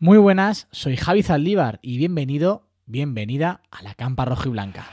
Muy 0.00 0.16
buenas, 0.18 0.68
soy 0.70 0.96
Javi 0.96 1.24
Zaldívar 1.24 1.80
y 1.82 1.98
bienvenido, 1.98 2.62
bienvenida 2.86 3.62
a 3.72 3.82
la 3.82 3.94
Campa 3.94 4.24
Roja 4.24 4.46
y 4.46 4.52
Blanca. 4.52 4.86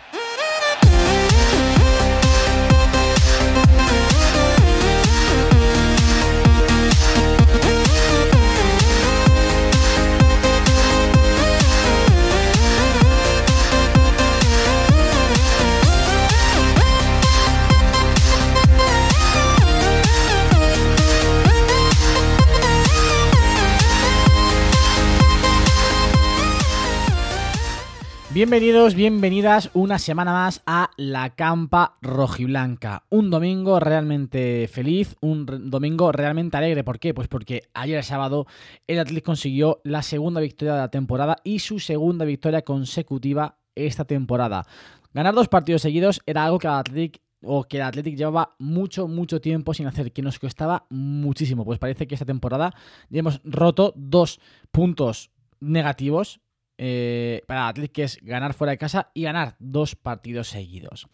Bienvenidos, 28.36 28.96
bienvenidas 28.96 29.70
una 29.74 29.98
semana 29.98 30.34
más 30.34 30.62
a 30.66 30.92
la 30.98 31.36
Campa 31.36 31.96
Rojiblanca. 32.02 33.06
Un 33.10 33.30
domingo 33.30 33.80
realmente 33.80 34.68
feliz, 34.68 35.16
un 35.22 35.46
domingo 35.46 36.12
realmente 36.12 36.58
alegre. 36.58 36.84
¿Por 36.84 37.00
qué? 37.00 37.14
Pues 37.14 37.30
porque 37.30 37.70
ayer 37.74 38.04
sábado 38.04 38.46
el 38.88 39.00
Atlético 39.00 39.28
consiguió 39.28 39.80
la 39.86 40.02
segunda 40.02 40.42
victoria 40.42 40.74
de 40.74 40.82
la 40.82 40.92
temporada 40.92 41.38
y 41.46 41.60
su 41.60 41.80
segunda 41.80 42.26
victoria 42.26 42.64
consecutiva 42.64 43.58
esta 43.74 44.04
temporada. 44.04 44.68
Ganar 45.14 45.34
dos 45.34 45.48
partidos 45.48 45.84
seguidos 45.84 46.20
era 46.26 46.44
algo 46.44 46.60
que 46.60 46.68
el 46.68 46.74
Atlético 46.74 47.24
o 47.42 47.64
que 47.64 47.78
el 47.78 47.84
Athletic 47.84 48.18
llevaba 48.18 48.54
mucho, 48.60 49.08
mucho 49.08 49.40
tiempo 49.40 49.74
sin 49.74 49.88
hacer, 49.88 50.12
que 50.12 50.22
nos 50.22 50.40
costaba 50.40 50.88
muchísimo. 50.90 51.64
Pues 51.64 51.80
parece 51.80 52.06
que 52.06 52.16
esta 52.16 52.26
temporada 52.26 52.74
ya 53.10 53.20
hemos 53.20 53.40
roto 53.46 53.94
dos 53.96 54.42
puntos 54.72 55.32
negativos 55.62 56.42
eh, 56.78 57.42
para 57.48 57.68
Athletic, 57.68 57.92
que 57.92 58.04
es 58.04 58.20
ganar 58.22 58.54
fuera 58.54 58.72
de 58.72 58.78
casa 58.78 59.12
y 59.14 59.24
ganar 59.24 59.56
dos 59.60 59.96
partidos 59.96 60.50
seguidos. 60.50 61.08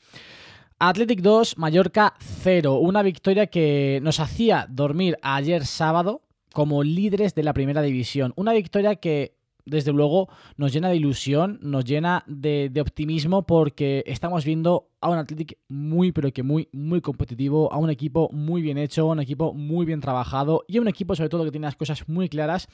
Athletic 0.80 1.22
2, 1.22 1.58
Mallorca 1.58 2.16
0. 2.20 2.80
Una 2.80 3.04
victoria 3.04 3.48
que 3.48 4.00
nos 4.02 4.20
hacía 4.20 4.66
dormir 4.68 5.18
ayer 5.22 5.66
sábado 5.66 6.24
como 6.54 6.84
líderes 6.84 7.36
de 7.36 7.44
la 7.44 7.54
primera 7.54 7.82
división. 7.82 8.34
Una 8.36 8.54
victoria 8.54 8.96
que 8.96 9.36
desde 9.66 9.92
luego 9.92 10.30
nos 10.58 10.74
llena 10.74 10.90
de 10.90 10.96
ilusión, 10.96 11.60
nos 11.62 11.86
llena 11.86 12.24
de, 12.28 12.72
optimismo 12.82 13.46
porque 13.46 14.04
estamos 14.08 14.44
viendo 14.46 14.90
a 15.02 15.10
un 15.10 15.18
Athletic 15.18 15.58
muy 15.68 16.12
pero 16.12 16.32
que 16.32 16.44
muy 16.44 16.70
muy 16.72 17.02
competitivo, 17.02 17.72
a 17.72 17.78
un 17.78 17.90
equipo 17.90 18.30
muy 18.32 18.62
bien 18.62 18.78
hecho, 18.78 19.04
a 19.04 19.12
un 19.12 19.20
equipo 19.20 19.54
muy 19.54 19.86
bien 19.86 20.02
trabajado 20.02 20.64
y 20.68 20.78
a 20.78 20.82
un 20.82 20.88
equipo 20.88 21.16
sobre 21.16 21.30
todo 21.30 21.44
que 21.44 21.52
tiene 21.52 21.68
las 21.68 21.76
cosas 21.76 22.08
muy 22.08 22.30
claras 22.30 22.68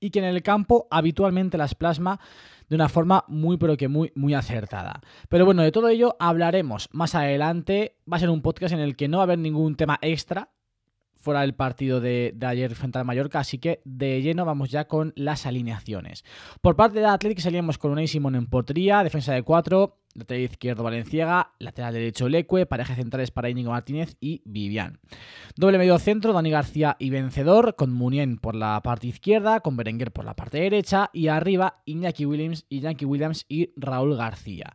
y 0.00 0.10
que 0.10 0.18
en 0.18 0.24
el 0.24 0.42
campo 0.42 0.86
habitualmente 0.90 1.58
las 1.58 1.74
plasma 1.74 2.20
de 2.68 2.76
una 2.76 2.88
forma 2.88 3.24
muy 3.28 3.56
pero 3.56 3.76
que 3.76 3.88
muy 3.88 4.12
muy 4.14 4.34
acertada. 4.34 5.00
Pero 5.28 5.44
bueno, 5.44 5.62
de 5.62 5.72
todo 5.72 5.88
ello 5.88 6.16
hablaremos 6.18 6.88
más 6.92 7.14
adelante, 7.14 7.96
va 8.10 8.16
a 8.16 8.20
ser 8.20 8.30
un 8.30 8.42
podcast 8.42 8.74
en 8.74 8.80
el 8.80 8.96
que 8.96 9.08
no 9.08 9.18
va 9.18 9.22
a 9.22 9.24
haber 9.24 9.38
ningún 9.38 9.76
tema 9.76 9.98
extra, 10.00 10.50
fuera 11.22 11.42
del 11.42 11.54
partido 11.54 12.00
de, 12.00 12.36
ayer 12.44 12.74
frente 12.74 12.98
al 12.98 13.04
Mallorca, 13.04 13.38
así 13.38 13.58
que 13.58 13.80
de 13.84 14.20
lleno 14.20 14.44
vamos 14.44 14.70
ya 14.70 14.86
con 14.86 15.12
las 15.16 15.46
alineaciones. 15.46 16.24
Por 16.60 16.76
parte 16.76 16.98
de 16.98 17.06
Atlético 17.06 17.40
salíamos 17.40 17.78
con 17.78 17.92
Unai 17.92 18.08
Simón 18.08 18.34
en 18.34 18.46
portería, 18.46 19.04
defensa 19.04 19.32
de 19.32 19.42
4, 19.42 19.98
lateral 20.14 20.42
izquierdo 20.42 20.82
Valenciaga, 20.82 21.52
lateral 21.58 21.94
derecho 21.94 22.28
Leque, 22.28 22.66
parejas 22.66 22.96
centrales 22.96 23.30
para 23.30 23.48
Íñigo 23.48 23.70
Martínez 23.70 24.16
y 24.20 24.42
Vivian. 24.44 24.98
Doble 25.56 25.78
medio 25.78 25.98
centro, 25.98 26.32
Dani 26.32 26.50
García 26.50 26.96
y 26.98 27.10
Vencedor, 27.10 27.76
con 27.76 27.92
Munien 27.92 28.38
por 28.38 28.54
la 28.54 28.80
parte 28.82 29.06
izquierda, 29.06 29.60
con 29.60 29.76
Berenguer 29.76 30.12
por 30.12 30.24
la 30.24 30.34
parte 30.34 30.58
derecha 30.58 31.08
y 31.12 31.28
arriba 31.28 31.82
Iñaki 31.86 32.26
Williams 32.26 32.66
Yankee 32.68 33.04
Williams 33.04 33.46
y 33.48 33.72
Raúl 33.76 34.16
García. 34.16 34.74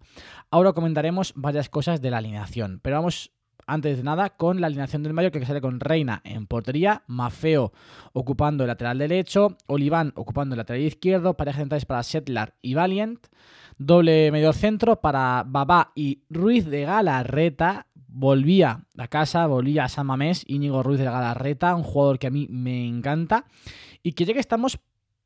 Ahora 0.49 0.73
comentaremos 0.73 1.33
varias 1.35 1.69
cosas 1.69 2.01
de 2.01 2.09
la 2.09 2.17
alineación, 2.17 2.79
pero 2.81 2.95
vamos 2.95 3.31
antes 3.67 3.97
de 3.97 4.03
nada 4.03 4.29
con 4.31 4.61
la 4.61 4.67
alineación 4.67 5.03
del 5.03 5.13
Mallorca 5.13 5.39
que 5.39 5.45
sale 5.45 5.61
con 5.61 5.79
Reina 5.79 6.21
en 6.23 6.47
portería, 6.47 7.03
Mafeo 7.07 7.73
ocupando 8.13 8.63
el 8.63 8.69
lateral 8.69 8.97
derecho, 8.97 9.57
Oliván 9.67 10.13
ocupando 10.15 10.55
el 10.55 10.57
lateral 10.57 10.81
izquierdo, 10.81 11.35
parejas 11.35 11.59
centrales 11.59 11.85
para 11.85 12.03
Settler 12.03 12.53
y 12.61 12.73
Valiant, 12.73 13.27
doble 13.77 14.31
medio 14.31 14.53
centro 14.53 15.01
para 15.01 15.43
Babá 15.45 15.91
y 15.95 16.23
Ruiz 16.29 16.65
de 16.65 16.83
Galarreta, 16.83 17.87
volvía 18.07 18.85
a 18.97 19.07
casa, 19.09 19.45
volvía 19.45 19.83
a 19.83 19.89
San 19.89 20.07
Mamés, 20.07 20.43
Íñigo 20.47 20.81
Ruiz 20.81 20.99
de 20.99 21.05
Galarreta, 21.05 21.75
un 21.75 21.83
jugador 21.83 22.19
que 22.19 22.27
a 22.27 22.31
mí 22.31 22.47
me 22.49 22.87
encanta 22.87 23.45
y 24.01 24.13
que 24.13 24.25
ya 24.25 24.33
que 24.33 24.39
estamos 24.39 24.79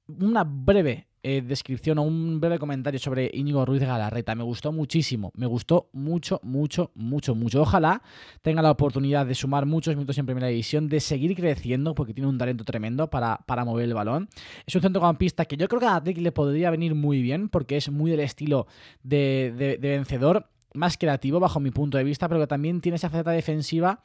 una 0.07 0.43
breve 0.43 1.07
eh, 1.23 1.41
descripción 1.41 1.99
o 1.99 2.03
un 2.03 2.39
breve 2.39 2.57
comentario 2.59 2.99
sobre 2.99 3.29
Íñigo 3.33 3.65
Ruiz 3.65 3.79
de 3.79 3.85
Galarreta. 3.85 4.35
Me 4.35 4.43
gustó 4.43 4.71
muchísimo, 4.71 5.31
me 5.35 5.45
gustó 5.45 5.89
mucho, 5.93 6.39
mucho, 6.43 6.91
mucho, 6.95 7.35
mucho. 7.35 7.61
Ojalá 7.61 8.01
tenga 8.41 8.61
la 8.61 8.71
oportunidad 8.71 9.25
de 9.25 9.35
sumar 9.35 9.65
muchos 9.65 9.95
minutos 9.95 10.17
en 10.17 10.25
primera 10.25 10.47
división, 10.47 10.87
de 10.87 10.99
seguir 10.99 11.35
creciendo, 11.35 11.93
porque 11.93 12.13
tiene 12.13 12.29
un 12.29 12.37
talento 12.37 12.63
tremendo 12.63 13.09
para, 13.09 13.37
para 13.45 13.65
mover 13.65 13.85
el 13.85 13.93
balón. 13.93 14.29
Es 14.65 14.75
un 14.75 14.81
centrocampista 14.81 15.45
que 15.45 15.57
yo 15.57 15.67
creo 15.67 15.79
que 15.79 15.87
a 15.87 15.95
Athletic 15.97 16.23
le 16.23 16.31
podría 16.31 16.71
venir 16.71 16.95
muy 16.95 17.21
bien, 17.21 17.49
porque 17.49 17.77
es 17.77 17.89
muy 17.91 18.11
del 18.11 18.21
estilo 18.21 18.67
de, 19.03 19.77
de 19.79 19.89
vencedor 19.89 20.47
más 20.73 20.97
creativo 20.97 21.39
bajo 21.39 21.59
mi 21.59 21.71
punto 21.71 21.97
de 21.97 22.03
vista, 22.03 22.27
pero 22.27 22.39
que 22.39 22.47
también 22.47 22.81
tiene 22.81 22.95
esa 22.95 23.09
faceta 23.09 23.31
defensiva, 23.31 24.01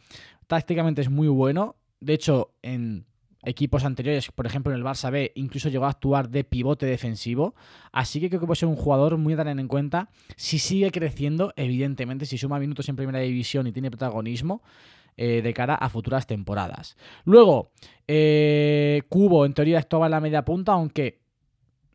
tácticamente 0.46 1.00
es 1.00 1.10
muy 1.10 1.28
bueno. 1.28 1.76
De 2.00 2.14
hecho, 2.14 2.52
en 2.62 3.06
equipos 3.46 3.84
anteriores, 3.84 4.30
por 4.32 4.44
ejemplo 4.44 4.72
en 4.72 4.78
el 4.78 4.84
Barça 4.84 5.10
B, 5.10 5.32
incluso 5.36 5.68
llegó 5.68 5.86
a 5.86 5.90
actuar 5.90 6.28
de 6.28 6.44
pivote 6.44 6.84
defensivo. 6.84 7.54
Así 7.92 8.20
que 8.20 8.28
creo 8.28 8.40
que 8.40 8.46
puede 8.46 8.58
ser 8.58 8.68
un 8.68 8.76
jugador 8.76 9.16
muy 9.16 9.32
a 9.34 9.38
tener 9.38 9.58
en 9.58 9.68
cuenta. 9.68 10.10
Si 10.36 10.58
sigue 10.58 10.90
creciendo, 10.90 11.52
evidentemente, 11.56 12.26
si 12.26 12.36
suma 12.36 12.58
minutos 12.58 12.88
en 12.88 12.96
primera 12.96 13.20
división 13.20 13.66
y 13.66 13.72
tiene 13.72 13.90
protagonismo. 13.90 14.62
Eh, 15.18 15.40
de 15.40 15.54
cara 15.54 15.76
a 15.76 15.88
futuras 15.88 16.26
temporadas. 16.26 16.94
Luego, 17.24 17.70
eh, 18.06 19.00
Cubo 19.08 19.46
en 19.46 19.54
teoría 19.54 19.78
actuaba 19.78 20.08
en 20.08 20.10
la 20.10 20.20
media 20.20 20.44
punta, 20.44 20.72
aunque 20.72 21.22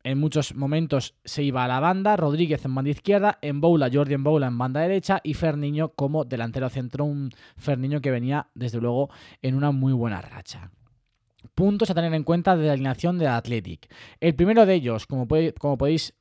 en 0.04 0.18
muchos 0.18 0.56
momentos 0.56 1.14
se 1.24 1.44
iba 1.44 1.64
a 1.64 1.68
la 1.68 1.80
banda, 1.80 2.18
Rodríguez 2.18 2.66
en 2.66 2.74
banda 2.74 2.90
izquierda, 2.90 3.38
en 3.44 3.62
Boula, 3.62 3.92
Jordi 3.94 4.16
en 4.16 4.24
Boula 4.24 4.48
en 4.48 4.58
banda 4.58 4.82
derecha 4.82 5.22
y 5.24 5.36
Ferniño 5.36 5.90
como 5.90 6.26
delantero 6.26 6.68
centro, 6.70 7.06
un 7.06 7.30
Ferniño 7.58 8.02
que 8.02 8.10
venía 8.10 8.48
desde 8.56 8.82
luego 8.82 9.12
en 9.44 9.54
una 9.54 9.70
muy 9.70 9.94
buena 9.94 10.20
racha 10.20 10.72
puntos 11.56 11.90
a 11.90 11.96
tener 11.96 12.14
en 12.14 12.24
cuenta 12.24 12.56
de 12.56 12.68
la 12.68 12.74
alineación 12.74 13.18
de 13.18 13.28
Athletic. 13.28 13.92
El 14.20 14.36
primero 14.36 14.66
de 14.66 14.74
ellos, 14.74 15.08
como, 15.08 15.28
podéis 15.28 16.14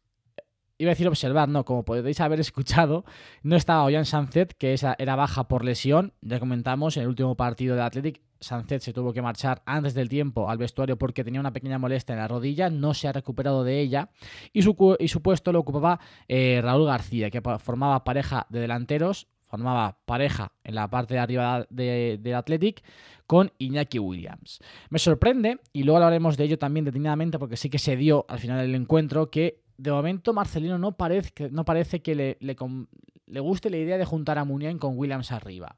iba 0.79 0.91
a 0.91 0.95
decir 0.95 1.09
observar, 1.09 1.49
no, 1.49 1.65
como 1.65 1.85
podéis 1.85 2.21
haber 2.21 2.41
escuchado, 2.41 3.05
no 3.43 3.57
estaba 3.57 3.85
Ollán 3.85 4.07
Sanzet, 4.07 4.55
que 4.55 4.73
esa 4.73 4.97
era 4.99 5.15
baja 5.15 5.47
por 5.47 5.65
lesión. 5.65 6.15
Ya 6.23 6.41
comentamos 6.41 6.97
en 6.97 7.03
el 7.03 7.09
último 7.09 7.37
partido 7.37 7.77
de 7.77 7.83
Athletic, 7.83 8.23
Sanzet 8.41 8.81
se 8.81 8.93
tuvo 8.93 9.13
que 9.13 9.21
marchar 9.23 9.63
antes 9.67 9.95
del 9.95 10.09
tiempo 10.09 10.49
al 10.49 10.59
vestuario 10.59 10.97
porque 10.97 11.23
tenía 11.23 11.41
una 11.41 11.53
pequeña 11.53 11.79
molestia 11.79 12.15
en 12.15 12.21
la 12.21 12.29
rodilla, 12.29 12.71
no 12.71 12.95
se 12.95 13.07
ha 13.07 13.13
recuperado 13.13 13.65
de 13.65 13.81
ella. 13.81 14.11
Y 14.53 14.63
su, 14.63 14.97
y 14.99 15.09
su 15.09 15.23
puesto 15.23 15.53
lo 15.53 15.61
ocupaba 15.61 16.01
eh, 16.27 16.61
Raúl 16.63 16.87
García, 16.87 17.31
que 17.31 17.43
formaba 17.59 18.05
pareja 18.05 18.47
de 18.49 18.61
delanteros 18.61 19.29
formaba 19.50 19.99
pareja 20.06 20.53
en 20.62 20.77
la 20.77 20.88
parte 20.88 21.15
de 21.15 21.21
arriba 21.21 21.66
del 21.69 22.22
de, 22.22 22.34
Athletic 22.34 22.83
con 23.27 23.53
Iñaki 23.59 23.99
Williams. 23.99 24.61
Me 24.91 24.99
sorprende, 24.99 25.59
y 25.72 25.83
luego 25.83 25.97
hablaremos 25.97 26.37
de 26.37 26.44
ello 26.44 26.59
también 26.59 26.84
detenidamente 26.84 27.38
porque 27.38 27.56
sí 27.56 27.69
que 27.69 27.78
se 27.78 27.97
dio 27.97 28.25
al 28.28 28.39
final 28.39 28.60
del 28.60 28.75
encuentro, 28.77 29.28
que 29.28 29.62
de 29.77 29.91
momento 29.91 30.33
Marcelino 30.33 30.78
no 30.78 30.97
parece, 30.97 31.50
no 31.50 31.65
parece 31.65 32.00
que 32.00 32.15
le, 32.15 32.39
le, 32.41 33.41
guste 33.41 33.71
la 33.71 33.78
idea 33.78 33.99
de 33.99 34.05
juntar 34.05 34.39
a 34.39 34.44
Muniain 34.44 34.78
con 34.78 34.97
Williams 34.97 35.33
arriba. 35.33 35.77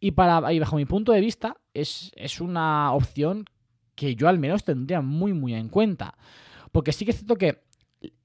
Y, 0.00 0.12
para, 0.12 0.52
y 0.52 0.58
bajo 0.58 0.76
mi 0.76 0.84
punto 0.84 1.12
de 1.12 1.20
vista 1.20 1.56
es, 1.74 2.10
es 2.16 2.40
una 2.40 2.92
opción 2.92 3.44
que 3.94 4.16
yo 4.16 4.28
al 4.28 4.38
menos 4.38 4.64
tendría 4.64 5.00
muy 5.00 5.32
muy 5.32 5.54
en 5.54 5.68
cuenta. 5.68 6.16
Porque 6.72 6.92
sí 6.92 7.04
que 7.04 7.12
es 7.12 7.18
cierto 7.18 7.36
que 7.36 7.62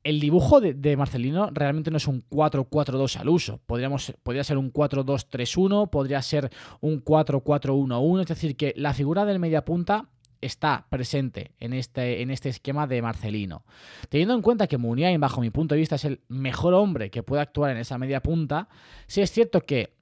el 0.03 0.19
dibujo 0.19 0.61
de, 0.61 0.97
Marcelino 0.97 1.49
realmente 1.51 1.91
no 1.91 1.97
es 1.97 2.07
un 2.07 2.23
4-4-2 2.29 3.17
al 3.17 3.29
uso. 3.29 3.59
Podríamos, 3.65 4.13
podría 4.23 4.43
ser 4.43 4.57
un 4.57 4.71
4-2-3-1, 4.71 5.89
podría 5.89 6.21
ser 6.21 6.49
un 6.79 7.03
4-4-1-1. 7.03 8.21
Es 8.21 8.27
decir, 8.27 8.55
que 8.55 8.73
la 8.77 8.93
figura 8.93 9.25
del 9.25 9.39
mediapunta 9.39 10.09
está 10.39 10.85
presente 10.89 11.55
en 11.59 11.73
este, 11.73 12.21
en 12.21 12.31
este 12.31 12.49
esquema 12.49 12.87
de 12.87 13.01
Marcelino. 13.01 13.65
Teniendo 14.09 14.35
en 14.35 14.41
cuenta 14.41 14.67
que 14.67 14.77
Muniain, 14.77 15.19
bajo 15.19 15.41
mi 15.41 15.49
punto 15.49 15.75
de 15.75 15.79
vista, 15.79 15.95
es 15.95 16.05
el 16.05 16.21
mejor 16.27 16.73
hombre 16.73 17.09
que 17.09 17.23
puede 17.23 17.41
actuar 17.41 17.71
en 17.71 17.77
esa 17.77 17.97
media 17.97 18.21
punta, 18.21 18.69
sí 19.07 19.21
es 19.21 19.31
cierto 19.31 19.61
que 19.61 19.96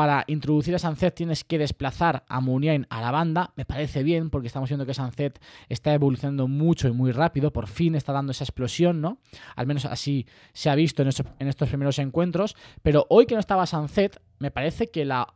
para 0.00 0.24
introducir 0.28 0.74
a 0.74 0.78
Sanzet 0.78 1.14
tienes 1.14 1.44
que 1.44 1.58
desplazar 1.58 2.24
a 2.26 2.40
Muniain 2.40 2.86
a 2.88 3.02
la 3.02 3.10
banda. 3.10 3.52
Me 3.56 3.66
parece 3.66 4.02
bien 4.02 4.30
porque 4.30 4.46
estamos 4.46 4.70
viendo 4.70 4.86
que 4.86 4.94
Sanzet 4.94 5.38
está 5.68 5.92
evolucionando 5.92 6.48
mucho 6.48 6.88
y 6.88 6.92
muy 6.92 7.12
rápido. 7.12 7.52
Por 7.52 7.66
fin 7.66 7.94
está 7.94 8.10
dando 8.14 8.32
esa 8.32 8.44
explosión, 8.44 9.02
¿no? 9.02 9.18
Al 9.56 9.66
menos 9.66 9.84
así 9.84 10.24
se 10.54 10.70
ha 10.70 10.74
visto 10.74 11.02
en, 11.02 11.08
estos, 11.08 11.68
primeros 11.68 11.98
encuentros. 11.98 12.56
Pero 12.80 13.04
hoy 13.10 13.26
que 13.26 13.34
no 13.34 13.40
estaba 13.40 13.66
Sanzet, 13.66 14.22
me 14.38 14.50
parece 14.50 14.90
que 14.90 15.04
la 15.04 15.34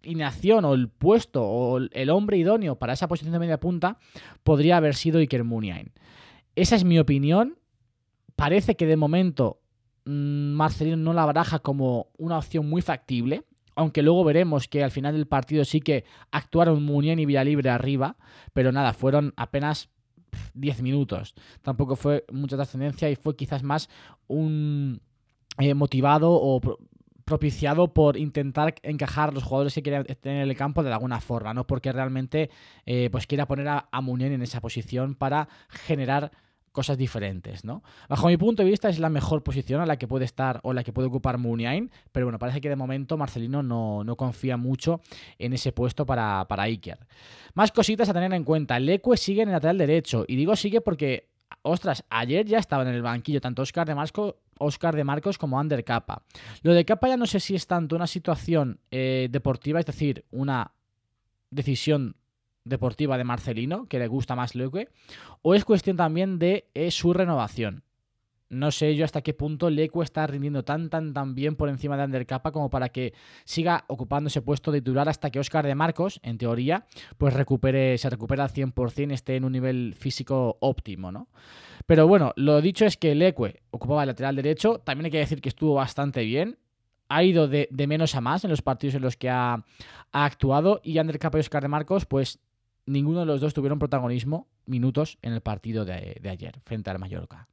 inacción 0.00 0.64
o 0.64 0.72
el 0.72 0.88
puesto 0.88 1.44
o 1.44 1.76
el 1.76 2.08
hombre 2.08 2.38
idóneo 2.38 2.78
para 2.78 2.94
esa 2.94 3.06
posición 3.06 3.34
de 3.34 3.38
media 3.38 3.60
punta 3.60 3.98
podría 4.44 4.78
haber 4.78 4.94
sido 4.94 5.18
Iker 5.18 5.44
Muniain. 5.44 5.92
Esa 6.56 6.74
es 6.74 6.84
mi 6.84 6.98
opinión. 6.98 7.58
Parece 8.34 8.76
que 8.76 8.86
de 8.86 8.96
momento 8.96 9.60
Marcelino 10.04 10.96
no 10.96 11.12
la 11.12 11.24
baraja 11.24 11.58
como 11.58 12.08
una 12.18 12.38
opción 12.38 12.68
muy 12.68 12.82
factible. 12.82 13.44
Aunque 13.76 14.02
luego 14.02 14.24
veremos 14.24 14.68
que 14.68 14.84
al 14.84 14.90
final 14.90 15.14
del 15.14 15.26
partido 15.26 15.64
sí 15.64 15.80
que 15.80 16.04
actuaron 16.30 16.82
Muniain 16.82 17.18
y 17.18 17.26
Villalibre 17.26 17.70
arriba. 17.70 18.16
Pero 18.52 18.72
nada, 18.72 18.92
fueron 18.92 19.32
apenas 19.36 19.88
10 20.54 20.82
minutos. 20.82 21.34
Tampoco 21.62 21.96
fue 21.96 22.24
mucha 22.32 22.56
trascendencia 22.56 23.10
y 23.10 23.16
fue 23.16 23.36
quizás 23.36 23.62
más 23.62 23.88
un 24.26 25.00
eh, 25.58 25.74
motivado 25.74 26.32
o 26.32 26.60
propiciado 27.24 27.94
por 27.94 28.16
intentar 28.16 28.74
encajar 28.82 29.32
los 29.32 29.44
jugadores 29.44 29.74
que 29.74 29.84
querían 29.84 30.04
tener 30.04 30.42
en 30.42 30.50
el 30.50 30.56
campo 30.56 30.82
de 30.82 30.92
alguna 30.92 31.20
forma, 31.20 31.54
no 31.54 31.64
porque 31.64 31.92
realmente 31.92 32.50
eh, 32.86 33.08
pues 33.12 33.28
quiera 33.28 33.46
poner 33.46 33.68
a, 33.68 33.88
a 33.92 34.00
en 34.00 34.42
esa 34.42 34.60
posición 34.60 35.14
para 35.14 35.48
generar 35.68 36.32
cosas 36.72 36.96
diferentes, 36.96 37.64
¿no? 37.64 37.82
Bajo 38.08 38.28
mi 38.28 38.36
punto 38.36 38.62
de 38.62 38.70
vista 38.70 38.88
es 38.88 38.98
la 38.98 39.08
mejor 39.08 39.42
posición 39.42 39.80
a 39.80 39.86
la 39.86 39.96
que 39.96 40.06
puede 40.06 40.24
estar 40.24 40.60
o 40.62 40.72
la 40.72 40.84
que 40.84 40.92
puede 40.92 41.08
ocupar 41.08 41.38
Muniain, 41.38 41.90
pero 42.12 42.26
bueno, 42.26 42.38
parece 42.38 42.60
que 42.60 42.68
de 42.68 42.76
momento 42.76 43.16
Marcelino 43.16 43.62
no, 43.62 44.16
confía 44.16 44.56
mucho 44.56 45.00
en 45.38 45.52
ese 45.52 45.72
puesto 45.72 46.06
para, 46.06 46.46
para 46.48 46.64
Iker. 46.64 46.98
Más 47.54 47.72
cositas 47.72 48.08
a 48.08 48.14
tener 48.14 48.32
en 48.32 48.44
cuenta. 48.44 48.78
Leque 48.78 49.16
sigue 49.16 49.42
en 49.42 49.48
el 49.48 49.54
lateral 49.54 49.78
derecho, 49.78 50.24
y 50.28 50.36
digo 50.36 50.54
sigue 50.56 50.80
porque, 50.80 51.28
ostras, 51.62 52.04
ayer 52.10 52.46
ya 52.46 52.58
estaba 52.58 52.82
en 52.82 52.90
el 52.90 53.02
banquillo 53.02 53.40
tanto 53.40 53.62
Oscar 53.62 53.86
de 53.86 53.94
Marco 53.94 54.36
Oscar 54.60 54.94
de 54.94 55.04
Marcos 55.04 55.38
como 55.38 55.58
Ander 55.58 55.82
Capa. 55.84 56.22
Lo 56.62 56.74
de 56.74 56.84
Capa 56.84 57.08
ya 57.08 57.16
no 57.16 57.26
sé 57.26 57.40
si 57.40 57.54
es 57.54 57.66
tanto 57.66 57.96
una 57.96 58.06
situación 58.06 58.78
eh, 58.90 59.28
deportiva, 59.30 59.80
es 59.80 59.86
decir, 59.86 60.26
una 60.30 60.72
decisión 61.50 62.16
deportiva 62.70 63.18
de 63.18 63.24
Marcelino, 63.24 63.84
que 63.86 63.98
le 63.98 64.08
gusta 64.08 64.34
más 64.34 64.54
Leque, 64.54 64.88
o 65.42 65.54
es 65.54 65.66
cuestión 65.66 65.98
también 65.98 66.38
de 66.38 66.68
eh, 66.72 66.90
su 66.90 67.12
renovación. 67.12 67.82
No 68.48 68.72
sé 68.72 68.96
yo 68.96 69.04
hasta 69.04 69.22
qué 69.22 69.32
punto 69.32 69.70
Leque 69.70 70.00
está 70.02 70.26
rindiendo 70.26 70.64
tan, 70.64 70.90
tan, 70.90 71.12
tan 71.12 71.36
bien 71.36 71.54
por 71.54 71.68
encima 71.68 71.96
de 71.96 72.02
Ander 72.02 72.26
Capa 72.26 72.50
como 72.50 72.68
para 72.68 72.88
que 72.88 73.12
siga 73.44 73.84
ocupando 73.86 74.26
ese 74.26 74.42
puesto 74.42 74.72
de 74.72 74.80
titular 74.80 75.08
hasta 75.08 75.30
que 75.30 75.38
Oscar 75.38 75.64
de 75.64 75.76
Marcos, 75.76 76.18
en 76.24 76.36
teoría, 76.36 76.86
pues 77.16 77.34
recupere, 77.34 77.96
se 77.96 78.10
recupera 78.10 78.42
al 78.42 78.50
100%, 78.50 79.12
esté 79.12 79.36
en 79.36 79.44
un 79.44 79.52
nivel 79.52 79.94
físico 79.94 80.56
óptimo, 80.60 81.12
¿no? 81.12 81.28
Pero 81.86 82.08
bueno, 82.08 82.32
lo 82.34 82.60
dicho 82.60 82.86
es 82.86 82.96
que 82.96 83.14
Leque 83.14 83.62
ocupaba 83.70 84.02
el 84.02 84.08
lateral 84.08 84.34
derecho, 84.34 84.80
también 84.80 85.04
hay 85.06 85.10
que 85.12 85.18
decir 85.18 85.40
que 85.40 85.48
estuvo 85.48 85.74
bastante 85.74 86.24
bien, 86.24 86.58
ha 87.10 87.24
ido 87.24 87.48
de, 87.48 87.68
menos 87.88 88.14
a 88.14 88.20
más 88.20 88.44
en 88.44 88.50
los 88.50 88.62
partidos 88.62 88.94
en 88.94 89.02
los 89.02 89.16
que 89.16 89.28
ha, 89.28 89.64
actuado 90.12 90.80
y 90.82 90.98
Ander 90.98 91.20
Capa 91.20 91.38
y 91.38 91.40
Oscar 91.40 91.62
de 91.62 91.68
Marcos, 91.68 92.04
pues 92.04 92.40
ninguno 92.90 93.20
de 93.20 93.26
los 93.26 93.40
dos 93.40 93.54
tuvieron 93.54 93.78
protagonismo 93.78 94.48
minutos 94.66 95.18
en 95.22 95.32
el 95.32 95.40
partido 95.40 95.84
de, 95.84 96.18
de 96.20 96.30
ayer 96.30 96.60
frente 96.64 96.90
al 96.90 96.98
Mallorca. 96.98 97.48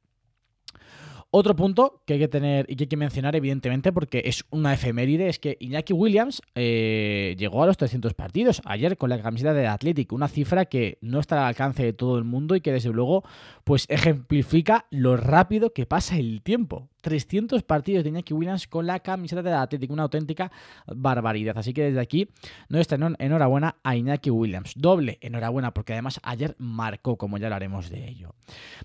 Otro 1.30 1.54
punto 1.54 2.00
que 2.06 2.14
hay 2.14 2.18
que 2.20 2.28
tener 2.28 2.64
y 2.70 2.76
que 2.76 2.84
hay 2.84 2.88
que 2.88 2.96
mencionar, 2.96 3.36
evidentemente, 3.36 3.92
porque 3.92 4.22
es 4.24 4.46
una 4.48 4.72
efeméride, 4.72 5.28
es 5.28 5.38
que 5.38 5.58
Iñaki 5.60 5.92
Williams 5.92 6.40
eh, 6.54 7.36
llegó 7.38 7.62
a 7.62 7.66
los 7.66 7.76
300 7.76 8.14
partidos 8.14 8.62
ayer 8.64 8.96
con 8.96 9.10
la 9.10 9.20
camiseta 9.20 9.52
de 9.52 9.66
Athletic, 9.66 10.10
una 10.14 10.28
cifra 10.28 10.64
que 10.64 10.96
no 11.02 11.20
está 11.20 11.36
al 11.36 11.48
alcance 11.48 11.84
de 11.84 11.92
todo 11.92 12.16
el 12.16 12.24
mundo 12.24 12.56
y 12.56 12.62
que 12.62 12.72
desde 12.72 12.88
luego 12.88 13.24
pues 13.64 13.84
ejemplifica 13.90 14.86
lo 14.88 15.18
rápido 15.18 15.74
que 15.74 15.84
pasa 15.84 16.16
el 16.16 16.40
tiempo. 16.40 16.88
300 17.08 17.62
partidos 17.62 18.04
de 18.04 18.10
Iñaki 18.10 18.34
Williams 18.34 18.68
con 18.68 18.86
la 18.86 19.00
camiseta 19.00 19.42
de 19.42 19.50
Athletic, 19.50 19.90
una 19.90 20.02
auténtica 20.02 20.52
barbaridad. 20.86 21.56
Así 21.56 21.72
que 21.72 21.84
desde 21.84 22.00
aquí, 22.00 22.28
nuestra 22.68 22.98
enhorabuena 23.18 23.76
a 23.82 23.96
Iñaki 23.96 24.28
Williams. 24.28 24.74
Doble 24.76 25.16
enhorabuena 25.22 25.72
porque 25.72 25.94
además 25.94 26.20
ayer 26.22 26.54
marcó, 26.58 27.16
como 27.16 27.38
ya 27.38 27.46
hablaremos 27.46 27.88
de 27.88 28.06
ello. 28.06 28.34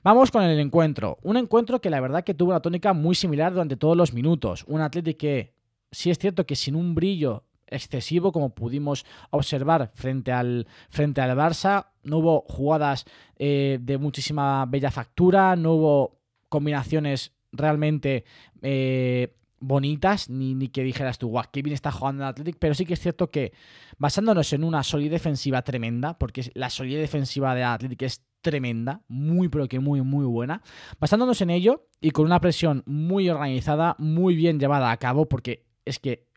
Vamos 0.04 0.32
con 0.32 0.42
el 0.44 0.58
encuentro. 0.58 1.18
Un 1.22 1.36
encuentro 1.36 1.82
que 1.82 1.90
la 1.90 2.00
verdad 2.00 2.24
que 2.24 2.34
tuvo 2.34 2.52
una 2.52 2.62
tónica 2.62 2.94
muy 2.94 3.14
similar 3.14 3.52
durante 3.52 3.76
todos 3.76 3.98
los 3.98 4.14
minutos. 4.14 4.64
Un 4.70 4.80
Athletic 4.80 5.18
que, 5.18 5.54
sí 5.92 6.10
es 6.10 6.18
cierto 6.18 6.46
que 6.46 6.56
sin 6.56 6.78
un 6.78 6.96
brillo 6.96 7.44
excesivo 7.68 8.32
como 8.32 8.56
pudimos 8.56 9.06
observar 9.32 9.92
frente 9.96 10.32
al, 10.32 10.66
frente 10.90 11.20
al 11.20 11.38
Barça. 11.38 11.88
No 12.04 12.20
hubo 12.20 12.46
jugadas 12.48 13.04
eh, 13.36 13.80
de 13.82 13.98
muchísima 13.98 14.66
bella 14.66 14.92
factura, 14.92 15.58
no 15.58 15.74
hubo 15.74 16.20
combinaciones 16.48 17.34
realmente 17.54 18.26
eh, 18.62 19.34
bonitas, 19.60 20.30
ni, 20.30 20.56
ni, 20.56 20.68
que 20.68 20.84
dijeras 20.84 21.18
tú, 21.18 21.30
guau, 21.30 21.46
qué 21.52 21.62
está 21.68 21.92
jugando 21.92 22.24
el 22.24 22.30
Athletic, 22.30 22.58
pero 22.60 22.76
sí 22.76 22.86
que 22.86 22.94
es 22.94 23.00
cierto 23.00 23.32
que 23.32 23.54
basándonos 23.98 24.52
en 24.54 24.64
una 24.64 24.84
solidez 24.84 25.14
defensiva 25.14 25.62
tremenda, 25.62 26.18
porque 26.18 26.52
la 26.54 26.70
solidez 26.70 27.02
defensiva 27.02 27.56
de 27.56 27.64
Athletic 27.64 28.02
es 28.02 28.26
tremenda, 28.42 29.02
muy 29.08 29.48
pero 29.48 29.68
que 29.68 29.80
muy 29.80 30.02
muy 30.02 30.26
buena, 30.26 30.62
basándonos 31.00 31.42
en 31.42 31.50
ello 31.50 31.88
y 32.02 32.12
con 32.12 32.26
una 32.26 32.42
presión 32.42 32.84
muy 32.86 33.30
organizada, 33.30 33.96
muy 33.98 34.36
bien 34.36 34.60
llevada 34.60 34.92
a 34.92 34.98
cabo, 34.98 35.30
porque 35.30 35.66
es 35.86 36.00
que 36.00 36.28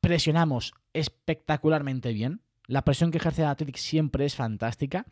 presionamos 0.00 0.74
espectacularmente 0.92 2.12
bien, 2.12 2.42
la 2.66 2.82
presión 2.82 3.10
que 3.10 3.18
ejerce 3.18 3.44
Athletic 3.44 3.76
siempre 3.76 4.24
es 4.24 4.36
fantástica. 4.36 5.04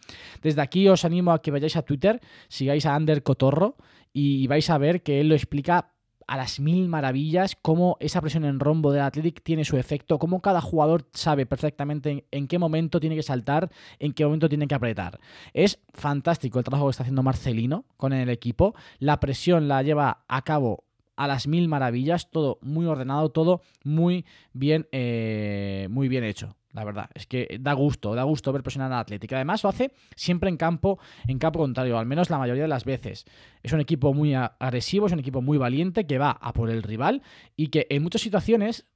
Desde 0.43 0.63
aquí 0.63 0.89
os 0.89 1.05
animo 1.05 1.33
a 1.33 1.43
que 1.43 1.51
vayáis 1.51 1.77
a 1.77 1.83
Twitter, 1.83 2.21
sigáis 2.49 2.87
a 2.87 2.95
Ander 2.95 3.23
Cotorro 3.23 3.77
y 4.13 4.47
vais 4.47 4.69
a 4.71 4.79
ver 4.79 5.03
que 5.03 5.21
él 5.21 5.29
lo 5.29 5.35
explica 5.35 5.93
a 6.27 6.37
las 6.37 6.61
mil 6.61 6.89
maravillas 6.89 7.57
cómo 7.61 7.97
esa 8.01 8.21
presión 8.21 8.45
en 8.45 8.61
rombo 8.61 8.93
del 8.93 9.03
Athletic 9.03 9.43
tiene 9.43 9.65
su 9.65 9.77
efecto, 9.77 10.19
cómo 10.19 10.41
cada 10.41 10.61
jugador 10.61 11.09
sabe 11.13 11.47
perfectamente 11.47 12.27
en, 12.31 12.49
qué 12.49 12.59
momento 12.59 13.01
tiene 13.01 13.17
que 13.17 13.23
saltar, 13.23 13.71
en 13.99 14.13
qué 14.13 14.25
momento 14.25 14.49
tiene 14.49 14.67
que 14.67 14.75
apretar. 14.75 15.21
Es 15.53 15.81
fantástico 15.93 16.59
el 16.59 16.65
trabajo 16.65 16.87
que 16.87 16.93
está 16.93 17.03
haciendo 17.03 17.23
Marcelino 17.23 17.85
con 17.97 18.13
el 18.13 18.29
equipo. 18.29 18.75
La 18.99 19.21
presión 19.21 19.69
la 19.69 19.83
lleva 19.83 20.25
a 20.29 20.43
cabo 20.43 20.85
a 21.17 21.27
las 21.27 21.47
mil 21.47 21.69
maravillas, 21.69 22.31
todo 22.31 22.59
muy 22.63 22.87
ordenado, 22.87 23.31
todo 23.31 23.61
muy 23.85 24.25
bien, 24.53 24.89
eh, 24.93 25.87
muy 25.91 26.09
bien 26.09 26.25
hecho. 26.25 26.57
La 26.73 26.85
verdad, 26.85 27.11
es 27.15 27.27
que 27.27 27.59
da 27.61 27.75
gusto, 27.75 28.15
da 28.15 28.23
gusto 28.23 28.53
ver 28.53 28.63
presionar 28.63 28.93
a 28.93 29.01
Atlético. 29.01 29.35
Además, 29.35 29.63
lo 29.63 29.69
hace 29.69 29.93
siempre 30.17 30.49
en 30.49 30.57
campo, 30.57 30.99
en 31.27 31.39
campo 31.39 31.59
contrario, 31.59 31.99
al 31.99 32.07
menos 32.07 32.31
la 32.31 32.39
mayoría 32.39 32.63
de 32.63 32.69
las 32.69 32.85
veces. 32.85 33.27
Es 33.63 33.73
un 33.73 33.81
equipo 33.81 34.15
muy 34.15 34.35
agresivo, 34.35 35.07
es 35.07 35.13
un 35.13 35.19
equipo 35.19 35.43
muy 35.43 35.59
valiente 35.59 36.07
que 36.07 36.19
va 36.19 36.31
a 36.31 36.53
por 36.55 36.71
el 36.71 36.83
rival 36.83 37.23
y 37.57 37.69
que 37.69 37.87
en 37.91 38.03
muchas 38.03 38.23
situaciones 38.23 38.87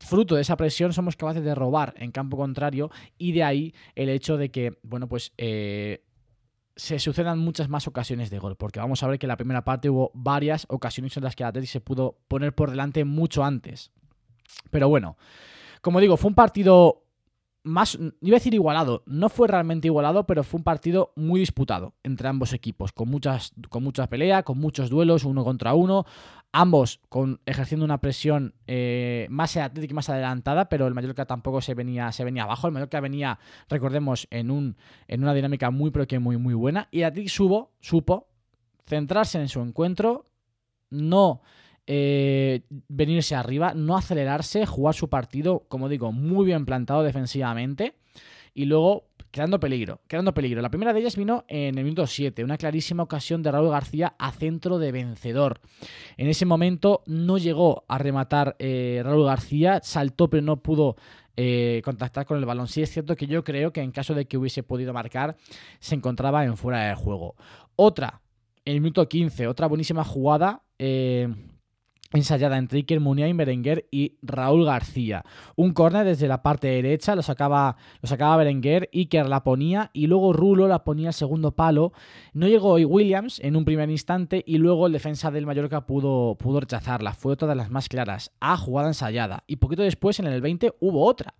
fruto 0.00 0.36
de 0.36 0.42
esa 0.42 0.56
presión 0.56 0.92
somos 0.92 1.16
capaces 1.16 1.42
de 1.42 1.54
robar 1.56 1.92
en 1.96 2.12
campo 2.12 2.36
contrario 2.36 2.90
y 3.18 3.32
de 3.32 3.42
ahí 3.42 3.74
el 3.96 4.08
hecho 4.08 4.36
de 4.36 4.50
que, 4.50 4.78
bueno, 4.82 5.08
pues 5.08 5.32
eh, 5.38 6.04
se 6.76 7.00
sucedan 7.00 7.40
muchas 7.40 7.68
más 7.68 7.88
ocasiones 7.88 8.30
de 8.30 8.38
gol, 8.38 8.56
porque 8.56 8.78
vamos 8.78 9.02
a 9.02 9.08
ver 9.08 9.18
que 9.18 9.26
en 9.26 9.28
la 9.28 9.36
primera 9.36 9.64
parte 9.64 9.90
hubo 9.90 10.12
varias 10.14 10.66
ocasiones 10.68 11.16
en 11.16 11.24
las 11.24 11.34
que 11.34 11.42
Atlético 11.42 11.72
se 11.72 11.80
pudo 11.80 12.18
poner 12.28 12.54
por 12.54 12.70
delante 12.70 13.04
mucho 13.04 13.42
antes. 13.42 13.90
Pero 14.70 14.88
bueno, 14.88 15.16
como 15.82 16.00
digo, 16.00 16.16
fue 16.16 16.28
un 16.28 16.34
partido 16.34 17.07
más, 17.68 17.98
iba 18.20 18.36
a 18.36 18.40
decir 18.40 18.54
igualado, 18.54 19.02
no 19.06 19.28
fue 19.28 19.46
realmente 19.46 19.88
igualado, 19.88 20.26
pero 20.26 20.42
fue 20.42 20.58
un 20.58 20.64
partido 20.64 21.12
muy 21.16 21.40
disputado 21.40 21.94
entre 22.02 22.28
ambos 22.28 22.52
equipos, 22.52 22.92
con 22.92 23.08
muchas, 23.08 23.52
con 23.68 23.82
muchas 23.82 24.08
peleas, 24.08 24.42
con 24.42 24.58
muchos 24.58 24.90
duelos 24.90 25.24
uno 25.24 25.44
contra 25.44 25.74
uno, 25.74 26.06
ambos 26.52 27.00
con, 27.08 27.40
ejerciendo 27.46 27.84
una 27.84 28.00
presión 28.00 28.54
eh, 28.66 29.26
más 29.30 29.56
atlética 29.56 29.92
y 29.92 29.94
más 29.94 30.08
adelantada, 30.08 30.68
pero 30.68 30.86
el 30.86 30.94
Mallorca 30.94 31.26
tampoco 31.26 31.60
se 31.60 31.74
venía, 31.74 32.10
se 32.12 32.24
venía 32.24 32.44
abajo, 32.44 32.66
el 32.66 32.72
Mallorca 32.72 33.00
venía, 33.00 33.38
recordemos, 33.68 34.26
en, 34.30 34.50
un, 34.50 34.76
en 35.06 35.22
una 35.22 35.34
dinámica 35.34 35.70
muy, 35.70 35.90
pero 35.90 36.06
que 36.06 36.18
muy, 36.18 36.36
muy 36.38 36.54
buena, 36.54 36.88
y 36.90 37.02
Atlético 37.02 37.34
supo, 37.34 37.72
supo 37.80 38.28
centrarse 38.86 39.38
en 39.38 39.48
su 39.48 39.60
encuentro, 39.60 40.24
no 40.90 41.42
eh, 41.90 42.60
venirse 42.88 43.34
arriba, 43.34 43.72
no 43.74 43.96
acelerarse, 43.96 44.66
jugar 44.66 44.94
su 44.94 45.08
partido, 45.08 45.64
como 45.68 45.88
digo, 45.88 46.12
muy 46.12 46.44
bien 46.44 46.66
plantado 46.66 47.02
defensivamente 47.02 47.94
y 48.52 48.66
luego 48.66 49.08
creando 49.30 49.58
peligro, 49.58 50.02
creando 50.06 50.34
peligro. 50.34 50.60
La 50.60 50.68
primera 50.68 50.92
de 50.92 51.00
ellas 51.00 51.16
vino 51.16 51.46
en 51.48 51.78
el 51.78 51.84
minuto 51.84 52.06
7, 52.06 52.44
una 52.44 52.58
clarísima 52.58 53.04
ocasión 53.04 53.42
de 53.42 53.52
Raúl 53.52 53.70
García 53.70 54.14
a 54.18 54.32
centro 54.32 54.78
de 54.78 54.92
vencedor. 54.92 55.62
En 56.18 56.28
ese 56.28 56.44
momento 56.44 57.02
no 57.06 57.38
llegó 57.38 57.84
a 57.88 57.96
rematar 57.96 58.54
eh, 58.58 59.00
Raúl 59.02 59.24
García, 59.24 59.80
saltó 59.82 60.28
pero 60.28 60.42
no 60.42 60.58
pudo 60.58 60.96
eh, 61.38 61.80
contactar 61.86 62.26
con 62.26 62.36
el 62.36 62.44
balón. 62.44 62.68
Sí 62.68 62.82
es 62.82 62.90
cierto 62.90 63.16
que 63.16 63.26
yo 63.26 63.42
creo 63.44 63.72
que 63.72 63.80
en 63.80 63.92
caso 63.92 64.12
de 64.12 64.26
que 64.26 64.36
hubiese 64.36 64.62
podido 64.62 64.92
marcar, 64.92 65.38
se 65.78 65.94
encontraba 65.94 66.44
en 66.44 66.58
fuera 66.58 66.86
de 66.86 66.94
juego. 66.94 67.34
Otra, 67.76 68.20
en 68.66 68.74
el 68.74 68.80
minuto 68.82 69.08
15, 69.08 69.46
otra 69.46 69.68
buenísima 69.68 70.04
jugada 70.04 70.64
ensayada 72.18 72.58
entre 72.58 72.78
Iker 72.78 73.00
Muniain, 73.00 73.36
Berenguer 73.36 73.86
y 73.90 74.18
Raúl 74.22 74.64
García. 74.64 75.24
Un 75.56 75.72
córner 75.72 76.04
desde 76.04 76.28
la 76.28 76.42
parte 76.42 76.68
derecha, 76.68 77.14
lo 77.14 77.22
sacaba, 77.22 77.76
lo 78.02 78.08
sacaba 78.08 78.36
Berenguer, 78.36 78.88
Iker 78.92 79.28
la 79.28 79.42
ponía 79.42 79.90
y 79.92 80.06
luego 80.06 80.32
Rulo 80.32 80.68
la 80.68 80.84
ponía 80.84 81.08
al 81.08 81.14
segundo 81.14 81.52
palo. 81.52 81.92
No 82.32 82.46
llegó 82.46 82.74
Williams 82.74 83.40
en 83.40 83.56
un 83.56 83.64
primer 83.64 83.90
instante 83.90 84.44
y 84.46 84.58
luego 84.58 84.86
el 84.86 84.92
defensa 84.92 85.30
del 85.30 85.46
Mallorca 85.46 85.86
pudo, 85.86 86.36
pudo 86.36 86.60
rechazarla. 86.60 87.14
Fue 87.14 87.32
otra 87.32 87.48
de 87.48 87.54
las 87.54 87.70
más 87.70 87.88
claras. 87.88 88.32
A 88.40 88.56
jugada 88.56 88.88
ensayada. 88.88 89.44
Y 89.46 89.56
poquito 89.56 89.82
después, 89.82 90.18
en 90.20 90.26
el 90.26 90.40
20, 90.40 90.74
hubo 90.80 91.06
otra. 91.06 91.34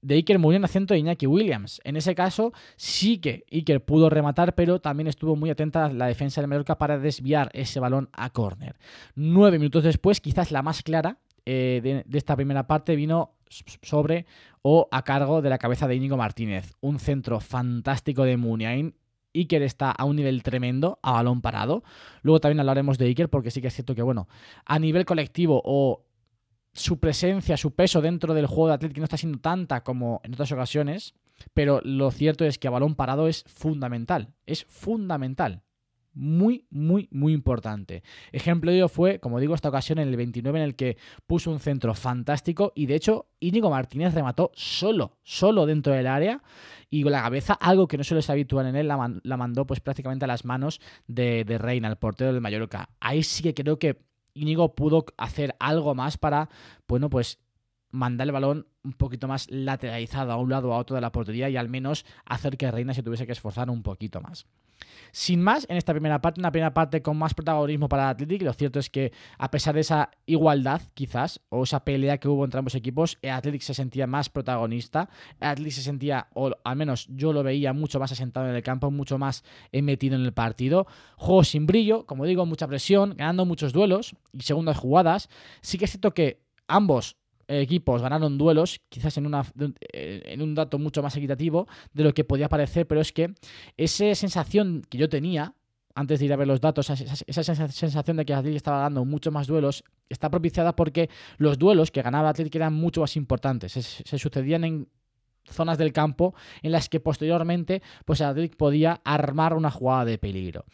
De 0.00 0.14
Iker 0.14 0.38
Muniain 0.38 0.64
a 0.64 0.68
centro 0.68 0.94
de 0.94 1.00
Iñaki 1.00 1.26
Williams. 1.26 1.80
En 1.84 1.96
ese 1.96 2.14
caso 2.14 2.52
sí 2.76 3.18
que 3.18 3.44
Iker 3.50 3.84
pudo 3.84 4.10
rematar, 4.10 4.54
pero 4.54 4.80
también 4.80 5.06
estuvo 5.06 5.36
muy 5.36 5.50
atenta 5.50 5.92
la 5.92 6.06
defensa 6.06 6.40
del 6.40 6.48
Mallorca 6.48 6.78
para 6.78 6.98
desviar 6.98 7.50
ese 7.52 7.80
balón 7.80 8.08
a 8.12 8.30
córner. 8.30 8.76
Nueve 9.14 9.58
minutos 9.58 9.84
después, 9.84 10.20
quizás 10.20 10.50
la 10.50 10.62
más 10.62 10.82
clara 10.82 11.18
eh, 11.50 11.80
de, 11.82 12.18
esta 12.18 12.36
primera 12.36 12.66
parte, 12.66 12.94
vino 12.94 13.34
sobre 13.48 14.26
o 14.60 14.86
a 14.90 15.02
cargo 15.02 15.40
de 15.40 15.48
la 15.48 15.56
cabeza 15.56 15.88
de 15.88 15.96
Íñigo 15.96 16.16
Martínez. 16.16 16.74
Un 16.80 16.98
centro 16.98 17.40
fantástico 17.40 18.24
de 18.24 18.36
Muniain. 18.36 18.94
Iker 19.34 19.62
está 19.62 19.90
a 19.90 20.04
un 20.04 20.16
nivel 20.16 20.42
tremendo, 20.42 20.98
a 21.02 21.12
balón 21.12 21.40
parado. 21.40 21.84
Luego 22.22 22.40
también 22.40 22.60
hablaremos 22.60 22.98
de 22.98 23.06
Iker, 23.06 23.30
porque 23.30 23.50
sí 23.50 23.60
que 23.60 23.68
es 23.68 23.74
cierto 23.74 23.94
que, 23.94 24.02
bueno, 24.02 24.28
a 24.66 24.78
nivel 24.78 25.04
colectivo 25.04 25.62
o 25.64 26.04
su 26.78 26.98
presencia, 26.98 27.56
su 27.56 27.74
peso 27.74 28.00
dentro 28.00 28.34
del 28.34 28.46
juego 28.46 28.68
de 28.68 28.74
Atlético 28.74 29.00
no 29.00 29.04
está 29.04 29.16
siendo 29.16 29.40
tanta 29.40 29.82
como 29.82 30.20
en 30.24 30.34
otras 30.34 30.52
ocasiones, 30.52 31.14
pero 31.54 31.80
lo 31.84 32.10
cierto 32.10 32.44
es 32.44 32.58
que 32.58 32.68
a 32.68 32.70
balón 32.70 32.94
parado 32.94 33.28
es 33.28 33.44
fundamental, 33.44 34.34
es 34.46 34.64
fundamental. 34.64 35.62
Muy, 36.14 36.66
muy, 36.70 37.08
muy 37.12 37.32
importante. 37.32 38.02
Ejemplo 38.32 38.72
de 38.72 38.78
ello 38.78 38.88
fue, 38.88 39.20
como 39.20 39.38
digo, 39.38 39.54
esta 39.54 39.68
ocasión 39.68 40.00
en 40.00 40.08
el 40.08 40.16
29 40.16 40.58
en 40.58 40.64
el 40.64 40.74
que 40.74 40.96
puso 41.28 41.50
un 41.52 41.60
centro 41.60 41.94
fantástico 41.94 42.72
y 42.74 42.86
de 42.86 42.96
hecho 42.96 43.28
Íñigo 43.38 43.70
Martínez 43.70 44.14
remató 44.14 44.50
solo, 44.54 45.18
solo 45.22 45.64
dentro 45.64 45.92
del 45.92 46.08
área 46.08 46.42
y 46.90 47.02
con 47.02 47.12
la 47.12 47.22
cabeza, 47.22 47.52
algo 47.54 47.86
que 47.86 47.98
no 47.98 48.02
suele 48.02 48.22
ser 48.22 48.32
habitual 48.32 48.66
en 48.66 48.74
él, 48.74 48.88
la, 48.88 49.36
mandó 49.36 49.64
pues 49.64 49.78
prácticamente 49.78 50.24
a 50.24 50.28
las 50.28 50.44
manos 50.44 50.80
de, 51.06 51.44
de 51.44 51.58
Reina, 51.58 51.86
el 51.86 51.96
portero 51.96 52.32
del 52.32 52.40
Mallorca. 52.40 52.88
Ahí 52.98 53.22
sí 53.22 53.42
que 53.44 53.54
creo 53.54 53.78
que 53.78 54.07
Íñigo 54.40 54.74
pudo 54.74 55.06
hacer 55.16 55.56
algo 55.60 55.94
más 55.94 56.16
para, 56.16 56.48
bueno, 56.86 57.10
pues 57.10 57.38
mandar 57.90 58.26
el 58.26 58.32
balón 58.32 58.66
un 58.82 58.92
poquito 58.92 59.28
más 59.28 59.50
lateralizado 59.50 60.32
a 60.32 60.36
un 60.36 60.50
lado 60.50 60.70
o 60.70 60.72
a 60.74 60.78
otro 60.78 60.94
de 60.94 61.00
la 61.02 61.12
portería 61.12 61.48
y 61.48 61.56
al 61.56 61.68
menos 61.68 62.04
hacer 62.24 62.56
que 62.56 62.70
Reina 62.70 62.94
se 62.94 63.02
tuviese 63.02 63.26
que 63.26 63.32
esforzar 63.32 63.70
un 63.70 63.82
poquito 63.82 64.20
más. 64.20 64.46
Sin 65.12 65.42
más, 65.42 65.66
en 65.68 65.76
esta 65.76 65.92
primera 65.92 66.20
parte, 66.20 66.40
una 66.40 66.50
primera 66.50 66.74
parte 66.74 67.02
con 67.02 67.16
más 67.16 67.34
protagonismo 67.34 67.88
para 67.88 68.04
el 68.04 68.08
Athletic, 68.10 68.42
lo 68.42 68.52
cierto 68.52 68.78
es 68.78 68.90
que 68.90 69.12
a 69.38 69.50
pesar 69.50 69.74
de 69.74 69.80
esa 69.80 70.10
igualdad, 70.26 70.82
quizás, 70.94 71.40
o 71.48 71.64
esa 71.64 71.84
pelea 71.84 72.18
que 72.18 72.28
hubo 72.28 72.44
entre 72.44 72.58
ambos 72.58 72.74
equipos, 72.74 73.18
el 73.22 73.30
Athletic 73.30 73.62
se 73.62 73.74
sentía 73.74 74.06
más 74.06 74.28
protagonista, 74.28 75.08
Athletic 75.40 75.72
se 75.72 75.82
sentía, 75.82 76.28
o 76.34 76.50
al 76.62 76.76
menos 76.76 77.06
yo 77.10 77.32
lo 77.32 77.42
veía 77.42 77.72
mucho 77.72 77.98
más 77.98 78.12
asentado 78.12 78.48
en 78.48 78.54
el 78.54 78.62
campo, 78.62 78.90
mucho 78.90 79.18
más 79.18 79.44
metido 79.72 80.16
en 80.16 80.24
el 80.24 80.32
partido, 80.32 80.86
juego 81.16 81.44
sin 81.44 81.66
brillo, 81.66 82.06
como 82.06 82.24
digo, 82.24 82.46
mucha 82.46 82.66
presión, 82.68 83.14
ganando 83.16 83.44
muchos 83.44 83.72
duelos 83.72 84.14
y 84.32 84.42
segundas 84.42 84.76
jugadas, 84.76 85.28
sí 85.60 85.78
que 85.78 85.86
es 85.86 85.90
cierto 85.90 86.12
que 86.14 86.42
ambos 86.66 87.16
equipos 87.48 88.02
ganaron 88.02 88.38
duelos, 88.38 88.80
quizás 88.88 89.16
en, 89.16 89.32
eh, 89.92 90.22
en 90.24 90.42
un 90.42 90.54
dato 90.54 90.78
mucho 90.78 91.02
más 91.02 91.16
equitativo 91.16 91.66
de 91.92 92.04
lo 92.04 92.14
que 92.14 92.24
podía 92.24 92.48
parecer, 92.48 92.86
pero 92.86 93.00
es 93.00 93.12
que 93.12 93.34
esa 93.76 94.14
sensación 94.14 94.82
que 94.88 94.98
yo 94.98 95.08
tenía 95.08 95.54
antes 95.98 96.20
de 96.20 96.26
ir 96.26 96.32
a 96.32 96.36
ver 96.36 96.46
los 96.46 96.60
datos, 96.60 96.90
esa, 96.90 97.42
sensación 97.42 98.16
de 98.16 98.24
que 98.24 98.32
Atlético 98.32 98.56
estaba 98.56 98.78
ganando 98.78 99.04
mucho 99.04 99.32
más 99.32 99.48
duelos, 99.48 99.82
está 100.08 100.30
propiciada 100.30 100.76
porque 100.76 101.10
los 101.38 101.58
duelos 101.58 101.90
que 101.90 102.02
ganaba 102.02 102.28
Atlético 102.28 102.58
eran 102.58 102.72
mucho 102.72 103.00
más 103.00 103.16
importantes. 103.16 103.72
Se, 103.72 104.18
sucedían 104.18 104.62
en 104.62 104.88
zonas 105.50 105.76
del 105.76 105.92
campo 105.92 106.34
en 106.62 106.70
las 106.70 106.88
que 106.88 107.00
posteriormente 107.00 107.82
pues 108.04 108.20
Atlético 108.20 108.58
podía 108.58 109.00
armar 109.04 109.54
una 109.54 109.72
jugada 109.72 110.04
de 110.04 110.18
peligro. 110.18 110.64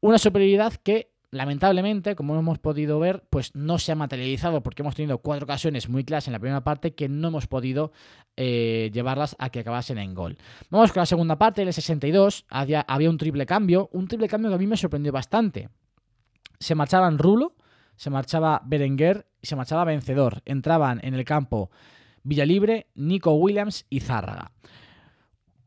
Una 0.00 0.16
superioridad 0.16 0.74
que 0.74 1.10
lamentablemente, 1.30 2.14
como 2.14 2.38
hemos 2.38 2.58
podido 2.58 2.98
ver, 2.98 3.24
pues 3.30 3.54
no 3.54 3.78
se 3.78 3.92
ha 3.92 3.94
materializado 3.94 4.62
porque 4.62 4.82
hemos 4.82 4.94
tenido 4.94 5.18
cuatro 5.18 5.44
ocasiones 5.44 5.88
muy 5.88 6.04
claras 6.04 6.26
en 6.26 6.32
la 6.32 6.38
primera 6.38 6.64
parte 6.64 6.94
que 6.94 7.08
no 7.08 7.28
hemos 7.28 7.46
podido 7.46 7.92
eh, 8.36 8.90
llevarlas 8.92 9.36
a 9.38 9.50
que 9.50 9.60
acabasen 9.60 9.98
en 9.98 10.14
gol. 10.14 10.38
Vamos 10.70 10.92
con 10.92 11.00
la 11.00 11.06
segunda 11.06 11.38
parte, 11.38 11.62
el 11.62 11.72
62, 11.72 12.46
había, 12.48 12.80
había 12.80 13.10
un 13.10 13.18
triple 13.18 13.46
cambio, 13.46 13.90
un 13.92 14.08
triple 14.08 14.28
cambio 14.28 14.50
que 14.50 14.54
a 14.54 14.58
mí 14.58 14.66
me 14.66 14.76
sorprendió 14.76 15.12
bastante. 15.12 15.68
Se 16.58 16.74
marchaban 16.74 17.18
Rulo, 17.18 17.54
se 17.96 18.10
marchaba 18.10 18.62
Berenguer 18.64 19.26
y 19.42 19.46
se 19.46 19.56
marchaba 19.56 19.84
Vencedor. 19.84 20.42
Entraban 20.44 21.00
en 21.02 21.14
el 21.14 21.24
campo 21.24 21.70
Villalibre, 22.22 22.88
Nico 22.94 23.32
Williams 23.34 23.86
y 23.90 24.00
Zárraga. 24.00 24.52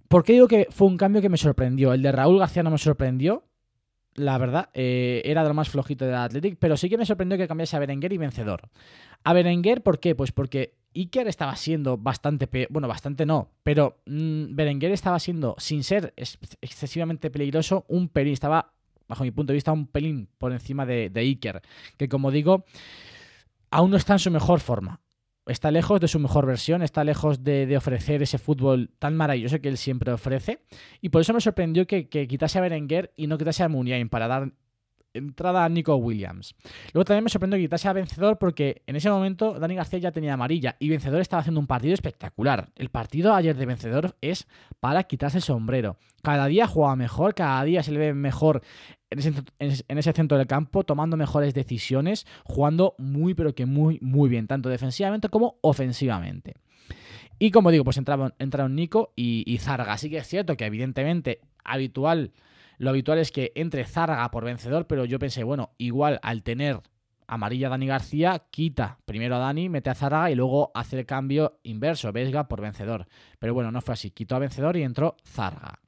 ¿Por 0.08 0.24
qué 0.24 0.34
digo 0.34 0.48
que 0.48 0.68
fue 0.70 0.88
un 0.88 0.98
cambio 0.98 1.22
que 1.22 1.30
me 1.30 1.38
sorprendió? 1.38 1.94
El 1.94 2.02
de 2.02 2.12
Raúl 2.12 2.40
García 2.40 2.64
no 2.64 2.72
me 2.72 2.78
sorprendió, 2.78 3.46
la 4.16 4.38
verdad, 4.38 4.70
eh, 4.74 5.22
era 5.26 5.44
de 5.44 5.50
lo 5.50 5.54
más 5.54 5.70
flojito 5.70 6.06
de 6.06 6.16
Athletic, 6.16 6.58
pero 6.60 6.78
sí 6.78 6.90
que 6.90 6.98
me 6.98 7.06
sorprendió 7.06 7.38
que 7.38 7.48
cambiase 7.48 7.76
a 7.76 7.80
Berenguer 7.80 8.14
y 8.14 8.18
Vencedor. 8.18 8.70
A 9.24 9.34
Berenguer, 9.34 9.82
¿por 9.82 10.00
qué? 10.00 10.16
Pues 10.16 10.32
porque 10.32 10.76
Iker 10.96 11.28
estaba 11.28 11.56
siendo 11.56 11.98
bastante, 11.98 12.68
bueno, 12.70 12.88
bastante 12.88 13.26
no, 13.26 13.52
pero 13.64 14.02
mm, 14.06 14.56
Berenguer 14.56 14.92
estaba 14.92 15.20
siendo, 15.20 15.56
sin 15.58 15.84
ser 15.84 16.14
excesivamente 16.16 17.30
peligroso, 17.30 17.86
un 17.88 18.10
pelín, 18.10 18.34
estaba, 18.34 18.74
bajo 19.08 19.24
mi 19.24 19.32
punto 19.32 19.52
de 19.54 19.56
vista, 19.56 19.72
un 19.72 19.88
pelín 19.88 20.30
por 20.38 20.52
encima 20.52 20.86
de, 20.86 21.10
de 21.10 21.22
Iker, 21.22 21.62
que 21.98 22.10
como 22.10 22.32
digo, 22.32 22.66
aún 23.70 23.92
no 23.92 23.98
está 23.98 24.14
en 24.14 24.20
su 24.20 24.32
mejor 24.32 24.60
forma 24.60 25.01
está 25.48 25.72
lejos 25.72 26.00
de 26.00 26.08
su 26.08 26.20
mejor 26.20 26.46
versión, 26.46 26.82
está 26.82 27.04
lejos 27.04 27.44
de, 27.44 27.76
ofrecer 27.76 28.22
ese 28.22 28.38
fútbol 28.38 28.90
tan 29.00 29.16
maravilloso 29.16 29.60
que 29.60 29.70
él 29.70 29.78
siempre 29.78 30.12
ofrece. 30.12 30.62
Y 31.02 31.10
por 31.10 31.22
eso 31.22 31.34
me 31.34 31.42
sorprendió 31.42 31.88
que, 31.88 32.08
quitase 32.08 32.60
a 32.60 32.62
Berenguer 32.62 33.14
y 33.16 33.28
no 33.28 33.38
quitase 33.38 33.64
a 33.64 33.70
Muniain 33.70 34.10
para 34.10 34.28
dar 34.28 34.52
entrada 35.14 35.66
a 35.66 35.70
Nico 35.70 35.96
Williams. 35.96 36.56
Luego 36.94 37.06
también 37.06 37.26
me 37.26 37.30
sorprendió 37.30 37.58
que 37.58 37.64
quitase 37.64 37.88
a 37.90 37.94
Vencedor 37.94 38.38
porque 38.38 38.82
en 38.88 38.96
ese 38.96 39.10
momento 39.10 39.60
Dani 39.60 39.76
García 39.76 40.00
ya 40.00 40.12
tenía 40.12 40.34
amarilla 40.34 40.78
y 40.80 40.90
Vencedor 40.90 41.20
estaba 41.20 41.42
haciendo 41.42 41.60
un 41.60 41.68
partido 41.68 41.94
espectacular. 41.94 42.70
El 42.76 42.90
partido 42.90 43.34
ayer 43.34 43.58
de 43.58 43.66
Vencedor 43.66 44.16
es 44.22 44.48
para 44.80 45.04
quitarse 45.04 45.40
el 45.40 45.44
sombrero. 45.44 45.98
Cada 46.24 46.46
día 46.46 46.68
juega 46.68 46.96
mejor, 46.96 47.34
cada 47.34 47.62
día 47.64 47.84
se 47.84 47.92
le 47.92 48.00
ve 48.00 48.14
mejor 48.14 48.62
en 49.12 49.98
ese, 49.98 50.14
centro 50.14 50.38
del 50.38 50.48
campo, 50.48 50.84
tomando 50.84 51.18
mejores 51.18 51.54
decisiones, 51.54 52.26
jugando 52.46 52.96
muy, 52.98 53.34
pero 53.34 53.54
que 53.54 53.66
muy, 53.66 54.00
muy 54.02 54.30
bien, 54.30 54.48
tanto 54.48 54.70
defensivamente 54.70 55.30
como 55.30 55.58
ofensivamente. 55.62 56.56
Y 57.38 57.52
como 57.52 57.72
digo, 57.72 57.84
pues 57.84 57.98
entraron, 57.98 58.76
Nico 58.76 59.14
y, 59.16 59.44
y 59.46 59.58
Zarga. 59.58 59.94
Así 59.94 60.10
que 60.10 60.18
es 60.18 60.28
cierto 60.28 60.56
que 60.56 60.66
evidentemente 60.66 61.42
habitual, 61.64 62.32
lo 62.78 62.92
habitual 62.92 63.20
es 63.20 63.32
que 63.32 63.52
entre 63.56 63.84
Zarga 63.84 64.30
por 64.32 64.46
vencedor, 64.46 64.88
pero 64.88 65.06
yo 65.06 65.20
pensé, 65.20 65.44
bueno, 65.44 65.72
igual 65.78 66.20
al 66.24 66.44
tener 66.44 66.82
amarilla 67.28 67.70
Dani 67.70 67.88
García, 67.88 68.44
quita 68.52 69.00
primero 69.06 69.36
a 69.36 69.40
Dani, 69.40 69.70
mete 69.70 69.90
a 69.90 69.96
Zarga 69.96 70.30
y 70.32 70.36
luego 70.36 70.72
hace 70.74 71.00
el 71.00 71.06
cambio 71.06 71.60
inverso, 71.64 72.12
Vesga 72.12 72.48
por 72.48 72.62
vencedor. 72.62 73.08
Pero 73.40 73.54
bueno, 73.54 73.72
no 73.72 73.82
fue 73.82 73.94
así, 73.94 74.12
quitó 74.12 74.36
a 74.36 74.40
vencedor 74.40 74.78
y 74.78 74.84
entró 74.84 75.16
Zarga. 75.26 75.80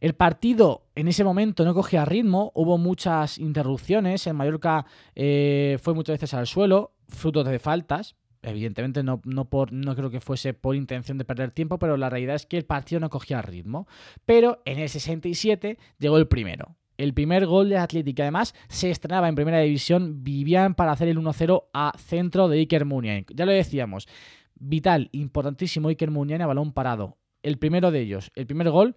El 0.00 0.14
partido 0.14 0.86
en 0.94 1.08
ese 1.08 1.24
momento 1.24 1.64
no 1.64 1.74
cogía 1.74 2.04
ritmo, 2.04 2.52
hubo 2.54 2.78
muchas 2.78 3.38
interrupciones, 3.38 4.26
en 4.26 4.36
Mallorca 4.36 4.86
eh, 5.14 5.78
fue 5.82 5.94
muchas 5.94 6.14
veces 6.14 6.34
al 6.34 6.46
suelo, 6.46 6.92
fruto 7.08 7.44
de 7.44 7.58
faltas. 7.58 8.16
Evidentemente 8.42 9.02
no, 9.02 9.20
no, 9.24 9.48
por, 9.48 9.72
no 9.72 9.96
creo 9.96 10.10
que 10.10 10.20
fuese 10.20 10.54
por 10.54 10.76
intención 10.76 11.18
de 11.18 11.24
perder 11.24 11.50
tiempo, 11.50 11.78
pero 11.78 11.96
la 11.96 12.10
realidad 12.10 12.36
es 12.36 12.46
que 12.46 12.56
el 12.56 12.64
partido 12.64 13.00
no 13.00 13.10
cogía 13.10 13.42
ritmo. 13.42 13.88
Pero 14.24 14.62
en 14.64 14.78
el 14.78 14.88
67 14.88 15.78
llegó 15.98 16.16
el 16.16 16.28
primero. 16.28 16.76
El 16.96 17.12
primer 17.12 17.46
gol 17.46 17.68
de 17.68 17.76
Atlético, 17.76 18.22
además, 18.22 18.54
se 18.68 18.90
estrenaba 18.90 19.28
en 19.28 19.34
primera 19.34 19.58
división. 19.60 20.22
Vivían 20.22 20.74
para 20.74 20.92
hacer 20.92 21.08
el 21.08 21.18
1-0 21.18 21.64
a 21.72 21.92
centro 21.98 22.48
de 22.48 22.58
Iker 22.58 22.84
Muniain. 22.84 23.26
Ya 23.34 23.46
lo 23.46 23.52
decíamos, 23.52 24.06
vital, 24.54 25.08
importantísimo 25.12 25.88
Iker 25.88 26.10
Muniain 26.10 26.42
a 26.42 26.46
balón 26.46 26.72
parado. 26.72 27.18
El 27.42 27.58
primero 27.58 27.90
de 27.90 28.00
ellos, 28.00 28.32
el 28.34 28.46
primer 28.46 28.70
gol 28.70 28.96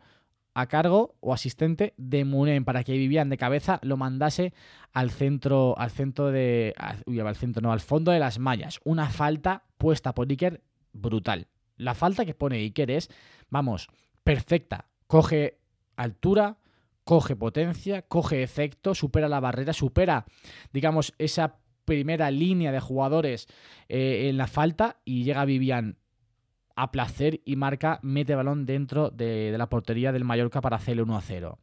a 0.60 0.68
cargo 0.68 1.16
o 1.22 1.34
asistente 1.34 1.94
de 1.98 2.26
Munen 2.26 2.66
para 2.66 2.84
que 2.84 2.94
Vivian 2.94 3.30
de 3.30 3.38
cabeza 3.38 3.80
lo 3.82 3.98
mandase 3.98 4.54
al 4.92 5.12
centro, 5.12 5.78
al 5.78 5.92
centro 5.92 6.32
de. 6.32 6.74
Uy, 7.06 7.20
al 7.20 7.36
centro, 7.36 7.62
no, 7.62 7.72
al 7.72 7.80
fondo 7.80 8.12
de 8.12 8.20
las 8.20 8.40
mallas. 8.40 8.80
Una 8.84 9.10
falta 9.10 9.64
puesta 9.78 10.14
por 10.14 10.30
Iker 10.30 10.62
brutal. 10.92 11.48
La 11.78 11.96
falta 11.96 12.26
que 12.26 12.34
pone 12.34 12.58
Iker 12.58 12.92
es, 12.92 13.10
vamos, 13.50 13.88
perfecta. 14.24 14.90
Coge 15.08 15.60
altura, 15.96 16.58
coge 17.04 17.36
potencia, 17.36 18.02
coge 18.02 18.44
efecto, 18.44 18.94
supera 18.94 19.30
la 19.30 19.40
barrera, 19.40 19.74
supera, 19.74 20.26
digamos, 20.74 21.14
esa 21.18 21.60
primera 21.86 22.30
línea 22.32 22.72
de 22.72 22.80
jugadores 22.80 23.48
eh, 23.88 24.28
en 24.30 24.38
la 24.38 24.48
falta 24.48 24.98
y 25.06 25.24
llega 25.24 25.46
Vivian 25.46 25.98
a 26.82 26.92
placer 26.92 27.42
y 27.44 27.56
marca 27.58 28.00
mete 28.02 28.36
balón 28.36 28.66
dentro 28.66 29.10
de, 29.10 29.54
la 29.58 29.68
portería 29.68 30.12
del 30.12 30.24
Mallorca 30.24 30.62
para 30.62 30.78
hacerle 30.78 31.04
1 31.04 31.18
a 31.18 31.22
0. 31.22 31.58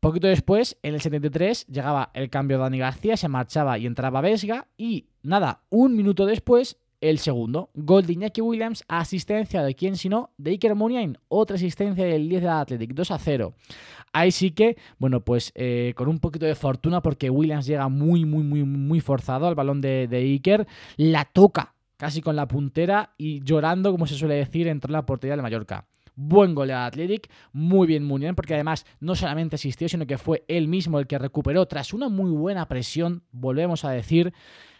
Poquito 0.00 0.26
después, 0.26 0.78
en 0.82 0.94
el 0.94 1.00
73, 1.00 1.66
llegaba 1.66 2.10
el 2.12 2.28
cambio 2.28 2.58
de 2.58 2.64
Dani 2.64 2.78
García, 2.78 3.16
se 3.16 3.28
marchaba 3.28 3.78
y 3.78 3.86
entraba 3.86 4.20
Vesga. 4.20 4.68
Y 4.76 5.06
nada, 5.22 5.62
un 5.70 5.96
minuto 5.96 6.26
después, 6.26 6.78
el 7.00 7.18
segundo. 7.18 7.70
Gol 7.74 8.06
de 8.06 8.12
Iñaki 8.12 8.42
Williams, 8.42 8.84
asistencia 8.88 9.62
de 9.62 9.74
quién 9.74 9.96
sino, 9.96 10.30
de 10.36 10.50
Iker 10.52 10.74
Muniain. 10.74 11.18
Otra 11.28 11.56
asistencia 11.56 12.04
del 12.04 12.28
10 12.28 12.42
de 12.42 12.48
Athletic, 12.48 12.92
2 12.92 13.10
a 13.10 13.18
0. 13.18 13.54
Ahí 14.12 14.30
sí 14.30 14.50
que, 14.50 14.76
bueno, 14.98 15.20
pues 15.20 15.50
eh, 15.54 15.92
con 15.96 16.08
un 16.08 16.20
poquito 16.20 16.44
de 16.46 16.54
fortuna 16.54 17.00
porque 17.00 17.30
Williams 17.30 17.66
llega 17.66 17.88
muy, 17.88 18.24
muy, 18.26 18.44
muy, 18.44 18.64
muy 18.64 19.00
forzado 19.00 19.46
al 19.46 19.54
balón 19.54 19.80
de, 19.80 20.06
de 20.08 20.18
Iker. 20.18 20.66
La 20.96 21.24
toca 21.24 21.75
casi 21.96 22.20
con 22.20 22.36
la 22.36 22.48
puntera 22.48 23.14
y 23.16 23.42
llorando, 23.42 23.92
como 23.92 24.06
se 24.06 24.14
suele 24.14 24.34
decir, 24.34 24.68
entró 24.68 24.90
en 24.90 24.94
la 24.94 25.06
portería 25.06 25.36
de 25.36 25.42
Mallorca. 25.42 25.86
Buen 26.14 26.54
gol 26.54 26.68
de 26.68 26.74
Athletic, 26.74 27.30
muy 27.52 27.86
bien 27.86 28.04
Munier, 28.04 28.34
porque 28.34 28.54
además 28.54 28.86
no 29.00 29.14
solamente 29.14 29.56
asistió, 29.56 29.88
sino 29.88 30.06
que 30.06 30.16
fue 30.16 30.44
él 30.48 30.66
mismo 30.66 30.98
el 30.98 31.06
que 31.06 31.18
recuperó 31.18 31.66
tras 31.66 31.92
una 31.92 32.08
muy 32.08 32.30
buena 32.30 32.66
presión, 32.68 33.22
volvemos 33.32 33.84
a 33.84 33.90
decir, 33.90 34.32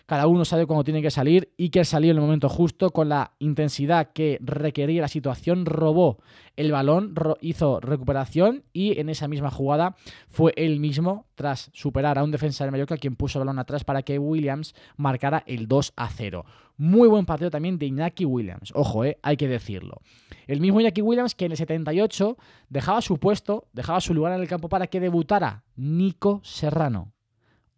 cada 0.06 0.28
uno 0.28 0.44
sabe 0.44 0.66
cuándo 0.66 0.84
tiene 0.84 1.02
que 1.02 1.10
salir 1.10 1.52
que 1.76 1.84
salió 1.84 2.10
en 2.10 2.16
el 2.16 2.22
momento 2.22 2.48
justo 2.48 2.90
con 2.90 3.10
la 3.10 3.32
intensidad 3.38 4.12
que 4.14 4.38
requería 4.40 5.02
la 5.02 5.08
situación, 5.08 5.66
robó 5.66 6.18
el 6.56 6.72
balón, 6.72 7.14
hizo 7.42 7.80
recuperación 7.80 8.64
y 8.72 8.98
en 8.98 9.10
esa 9.10 9.28
misma 9.28 9.50
jugada 9.50 9.94
fue 10.28 10.54
él 10.56 10.80
mismo, 10.80 11.26
tras 11.34 11.68
superar 11.74 12.18
a 12.18 12.24
un 12.24 12.30
defensa 12.30 12.64
de 12.64 12.70
Mallorca, 12.70 12.96
quien 12.96 13.14
puso 13.14 13.38
el 13.38 13.44
balón 13.44 13.58
atrás 13.58 13.84
para 13.84 14.00
que 14.00 14.18
Williams 14.18 14.74
marcara 14.96 15.42
el 15.46 15.68
2 15.68 15.92
a 15.96 16.08
0. 16.08 16.46
Muy 16.78 17.08
buen 17.08 17.26
partido 17.26 17.50
también 17.50 17.78
de 17.78 17.84
Iñaki 17.84 18.24
Williams, 18.24 18.72
ojo, 18.74 19.04
eh, 19.04 19.18
hay 19.22 19.36
que 19.36 19.48
decirlo. 19.48 20.00
El 20.46 20.62
mismo 20.62 20.80
Iñaki 20.80 21.02
Williams 21.02 21.34
que 21.34 21.44
en 21.44 21.52
el 21.52 21.58
78 21.58 22.38
dejaba 22.70 23.02
su 23.02 23.18
puesto, 23.18 23.68
dejaba 23.74 24.00
su 24.00 24.14
lugar 24.14 24.32
en 24.32 24.40
el 24.40 24.48
campo 24.48 24.70
para 24.70 24.86
que 24.86 24.98
debutara 24.98 25.64
Nico 25.76 26.40
Serrano 26.42 27.15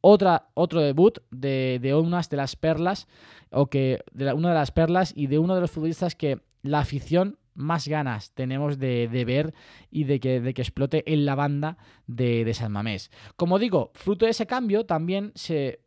otra, 0.01 0.51
otro 0.55 0.81
debut 0.81 1.19
de, 1.31 1.79
de 1.83 1.95
unas 1.95 2.31
de 2.31 2.37
las 2.37 2.57
perlas, 2.57 3.09
o 3.51 3.67
que 3.67 4.01
de 4.13 4.33
una 4.33 4.51
de 4.51 4.55
las 4.55 4.71
perlas 4.71 5.13
y 5.17 5.27
de 5.27 5.39
uno 5.39 5.55
de 5.55 5.61
los 5.61 5.71
futbolistas 5.71 6.15
que 6.15 6.41
la 6.63 6.81
afición 6.81 7.39
más 7.59 7.89
ganas 7.89 8.33
tenemos 8.33 8.79
de, 8.79 9.09
ver 9.27 9.53
y 9.91 10.05
de 10.05 10.21
que, 10.21 10.41
de 10.41 10.55
que, 10.55 10.63
explote 10.63 11.13
en 11.13 11.27
la 11.27 11.35
banda 11.35 11.77
de, 12.07 12.45
de, 12.45 12.55
San 12.55 12.73
Mamés. 12.73 13.11
Como 13.37 13.59
digo, 13.59 13.91
fruto 13.95 14.25
de 14.25 14.31
ese 14.31 14.47
cambio 14.47 14.87
también 14.87 15.33
se 15.35 15.81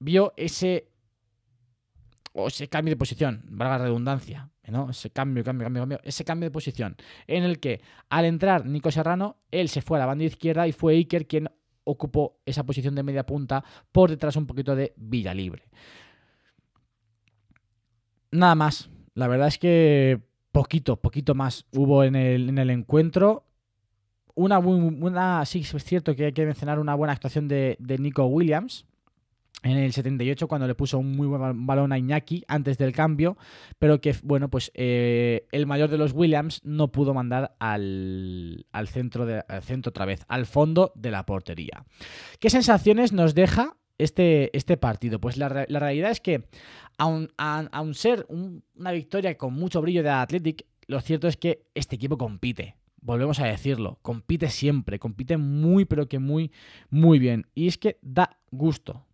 vio 0.00 0.34
ese, 0.36 0.90
o 2.32 2.48
ese 2.48 2.68
cambio 2.68 2.92
de 2.92 2.98
posición, 2.98 3.44
valga 3.48 3.78
la 3.78 3.84
redundancia, 3.84 4.50
¿no? 4.66 4.90
ese 4.90 5.10
cambio, 5.10 5.44
cambio, 5.44 5.66
cambio, 5.66 5.82
cambio, 5.82 6.00
ese 6.02 6.24
cambio 6.24 6.48
de 6.48 6.52
posición 6.52 6.96
en 7.28 7.44
el 7.44 7.60
que 7.60 7.80
al 8.08 8.24
entrar 8.24 8.66
Nico 8.66 8.90
Serrano, 8.90 9.36
él 9.52 9.68
se 9.68 9.82
fue 9.82 9.98
a 9.98 10.00
la 10.00 10.06
banda 10.06 10.24
izquierda 10.24 10.66
y 10.66 10.72
fue 10.72 10.94
Iker 10.94 11.28
quien 11.28 11.48
ocupó 11.84 12.40
esa 12.44 12.64
posición 12.64 12.94
de 12.94 13.02
media 13.02 13.26
punta 13.26 13.64
por 13.92 14.10
detrás 14.10 14.36
un 14.36 14.46
poquito 14.46 14.74
de 14.74 14.92
Villalibre. 14.96 15.64
Nada 18.30 18.54
más. 18.54 18.90
La 19.14 19.28
verdad 19.28 19.48
es 19.48 19.58
que 19.58 20.20
poquito, 20.50 20.96
poquito 20.96 21.34
más 21.34 21.66
hubo 21.72 22.02
en 22.02 22.16
el, 22.16 22.48
en 22.48 22.58
el 22.58 22.70
encuentro. 22.70 23.46
Una, 24.34 25.44
sí, 25.44 25.60
es 25.60 25.84
cierto 25.84 26.16
que 26.16 26.26
hay 26.26 26.32
que 26.32 26.44
mencionar 26.44 26.80
una 26.80 26.96
buena 26.96 27.12
actuación 27.12 27.46
de 27.46 27.96
Nico 28.00 28.24
Williams 28.26 28.86
en 29.64 29.78
el 29.78 29.92
78 29.92 30.46
cuando 30.46 30.66
le 30.66 30.74
puso 30.74 30.98
un 30.98 31.16
muy 31.16 31.26
buen 31.26 31.66
balón 31.66 31.92
a 31.92 31.98
Iñaki 31.98 32.44
antes 32.48 32.76
del 32.78 32.92
cambio, 32.92 33.36
pero 33.78 34.00
que, 34.00 34.14
bueno, 34.22 34.50
pues 34.50 34.70
eh, 34.74 35.46
el 35.52 35.66
mayor 35.66 35.88
de 35.88 35.98
los 35.98 36.12
Williams 36.12 36.60
no 36.64 36.92
pudo 36.92 37.14
mandar 37.14 37.56
al, 37.58 38.66
centro, 38.86 39.24
de, 39.24 39.42
al 39.48 39.62
centro 39.62 39.90
otra 39.90 40.04
vez, 40.04 40.24
al 40.28 40.46
fondo 40.46 40.92
de 40.94 41.10
la 41.10 41.24
portería. 41.24 41.84
¿Qué 42.38 42.50
sensaciones 42.50 43.12
nos 43.12 43.34
deja 43.34 43.76
este, 43.96 44.54
este 44.56 44.76
partido? 44.76 45.18
Pues 45.18 45.38
la, 45.38 45.48
realidad 45.48 46.10
es 46.10 46.20
que, 46.20 46.46
aun, 46.98 47.30
ser 47.94 48.26
una 48.28 48.92
victoria 48.92 49.38
con 49.38 49.54
mucho 49.54 49.80
brillo 49.80 50.02
de 50.02 50.10
Athletic, 50.10 50.66
lo 50.86 51.00
cierto 51.00 51.26
es 51.26 51.38
que 51.38 51.64
este 51.74 51.96
equipo 51.96 52.18
compite 52.18 52.76
volvemos 53.00 53.38
a 53.38 53.44
decirlo, 53.44 53.98
compite 54.00 54.48
siempre, 54.48 54.98
compite 54.98 55.36
muy, 55.36 55.84
pero 55.84 56.08
que 56.08 56.18
muy, 56.18 56.52
muy 56.88 57.18
bien. 57.18 57.46
Y 57.54 57.66
es 57.68 57.76
que 57.76 57.98
da 58.00 58.38
gusto, 58.50 59.04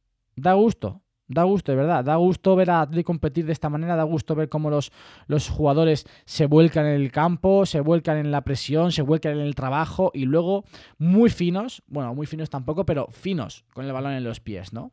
da 0.41 0.55
gusto. 0.55 1.03
Da 1.29 1.45
gusto, 1.45 1.71
de 1.71 1.77
verdad. 1.77 2.05
Da 2.05 2.17
gusto 2.17 2.57
ver 2.57 2.71
a 2.71 2.81
Atleti 2.81 3.05
competir 3.05 3.47
de 3.47 3.53
esta 3.53 3.69
manera. 3.69 3.95
Da 3.95 4.03
gusto 4.03 4.35
ver 4.35 4.49
cómo 4.49 4.69
los, 4.69 4.91
los 5.29 5.49
jugadores 5.49 6.05
se 6.25 6.47
vuelcan 6.47 6.87
en 6.87 7.01
el 7.01 7.13
campo, 7.13 7.67
se 7.67 7.81
vuelcan 7.81 8.17
en 8.17 8.33
la 8.33 8.43
presión, 8.43 8.91
se 8.91 9.03
vuelcan 9.03 9.35
en 9.35 9.41
el 9.41 9.55
trabajo 9.55 10.11
y 10.13 10.25
luego 10.25 10.65
muy 10.99 11.31
finos, 11.31 11.85
bueno, 11.87 12.15
muy 12.17 12.27
finos 12.27 12.51
tampoco, 12.51 12.85
pero 12.85 13.07
finos 13.13 13.65
con 13.73 13.87
el 13.87 13.93
balón 13.93 14.13
en 14.15 14.25
los 14.25 14.41
pies, 14.41 14.73
¿no? 14.73 14.91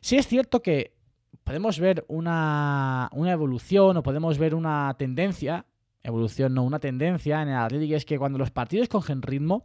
Sí 0.00 0.16
es 0.16 0.28
cierto 0.28 0.62
que 0.62 0.94
podemos 1.42 1.80
ver 1.80 2.04
una, 2.06 3.10
una 3.12 3.32
evolución 3.32 3.96
o 3.96 4.02
podemos 4.04 4.38
ver 4.38 4.54
una 4.54 4.94
tendencia 4.96 5.66
evolución, 6.04 6.54
no 6.54 6.64
una 6.64 6.78
tendencia 6.78 7.42
en 7.42 7.48
el 7.48 7.56
Atlético 7.56 7.94
es 7.94 8.04
que 8.04 8.18
cuando 8.18 8.38
los 8.38 8.50
partidos 8.50 8.88
cogen 8.88 9.22
ritmo, 9.22 9.64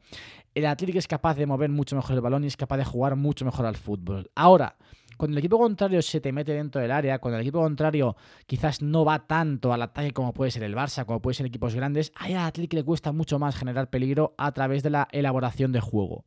el 0.54 0.66
Atlético 0.66 1.00
es 1.00 1.08
capaz 1.08 1.36
de 1.36 1.46
mover 1.46 1.70
mucho 1.70 1.96
mejor 1.96 2.16
el 2.16 2.22
balón 2.22 2.44
y 2.44 2.48
es 2.48 2.58
capaz 2.58 2.78
de 2.78 2.86
jugar 2.86 3.16
mucho 3.16 3.46
mejor 3.46 3.66
al 3.66 3.76
fútbol. 3.76 4.30
Ahora, 4.36 4.76
cuando 5.17 5.36
el 5.36 5.39
equipo 5.39 5.58
contrario 5.58 6.01
se 6.01 6.21
te 6.21 6.32
mete 6.32 6.53
dentro 6.53 6.82
del 6.82 6.91
área, 6.91 7.19
cuando 7.19 7.38
el 7.38 7.41
equipo 7.41 7.60
contrario 7.60 8.15
quizás 8.45 8.82
no 8.82 9.03
va 9.03 9.27
tanto 9.27 9.73
al 9.73 9.82
ataque 9.82 10.12
como 10.12 10.34
puede 10.34 10.51
ser 10.51 10.63
el 10.63 10.75
Barça, 10.75 11.06
como 11.06 11.21
puede 11.21 11.36
ser 11.36 11.45
equipos 11.45 11.75
grandes, 11.75 12.12
a 12.15 12.25
al 12.25 12.38
Atlético 12.38 12.77
le 12.77 12.84
cuesta 12.84 13.12
mucho 13.12 13.39
más 13.39 13.56
generar 13.56 13.89
peligro 13.89 14.36
a 14.38 14.51
través 14.51 14.84
de 14.84 14.91
la 14.91 15.08
elaboración 15.12 15.71
de 15.71 15.80
juego. 15.80 16.25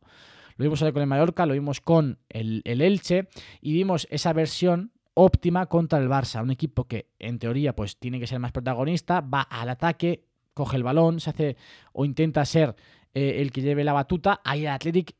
Lo 0.56 0.64
vimos 0.64 0.80
con 0.80 0.98
el 0.98 1.06
Mallorca, 1.06 1.46
lo 1.46 1.54
vimos 1.54 1.80
con 1.80 2.18
el, 2.28 2.60
el 2.64 2.82
Elche 2.82 3.28
y 3.60 3.72
vimos 3.72 4.06
esa 4.10 4.32
versión 4.32 4.92
óptima 5.14 5.66
contra 5.66 5.98
el 5.98 6.08
Barça, 6.08 6.42
un 6.42 6.50
equipo 6.50 6.84
que 6.84 7.10
en 7.18 7.38
teoría 7.38 7.74
pues 7.74 7.98
tiene 7.98 8.20
que 8.20 8.26
ser 8.26 8.38
más 8.38 8.52
protagonista, 8.52 9.20
va 9.20 9.42
al 9.42 9.68
ataque, 9.68 10.24
coge 10.54 10.76
el 10.76 10.82
balón, 10.82 11.20
se 11.20 11.30
hace 11.30 11.56
o 11.92 12.04
intenta 12.04 12.44
ser 12.44 12.74
eh, 13.14 13.40
el 13.40 13.50
que 13.52 13.62
lleve 13.62 13.84
la 13.84 13.92
batuta, 13.92 14.40
ahí 14.44 14.66
el 14.66 14.72
Athletic 14.72 15.16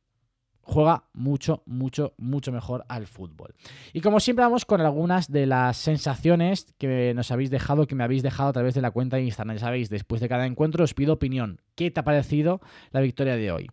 juega 0.62 1.04
mucho, 1.12 1.62
mucho, 1.66 2.14
mucho 2.16 2.52
mejor 2.52 2.84
al 2.88 3.06
fútbol. 3.06 3.54
Y 3.92 4.00
como 4.00 4.20
siempre 4.20 4.44
vamos 4.44 4.64
con 4.64 4.80
algunas 4.80 5.30
de 5.30 5.46
las 5.46 5.76
sensaciones 5.76 6.74
que 6.78 7.12
nos 7.14 7.30
habéis 7.30 7.50
dejado, 7.50 7.86
que 7.86 7.94
me 7.94 8.04
habéis 8.04 8.22
dejado 8.22 8.50
a 8.50 8.52
través 8.52 8.74
de 8.74 8.82
la 8.82 8.90
cuenta 8.90 9.16
de 9.16 9.24
Instagram. 9.24 9.56
Ya 9.56 9.60
sabéis, 9.60 9.90
después 9.90 10.20
de 10.20 10.28
cada 10.28 10.46
encuentro 10.46 10.84
os 10.84 10.94
pido 10.94 11.14
opinión. 11.14 11.60
¿Qué 11.74 11.90
te 11.90 12.00
ha 12.00 12.04
parecido 12.04 12.60
la 12.92 13.00
victoria 13.00 13.36
de 13.36 13.52
hoy? 13.52 13.70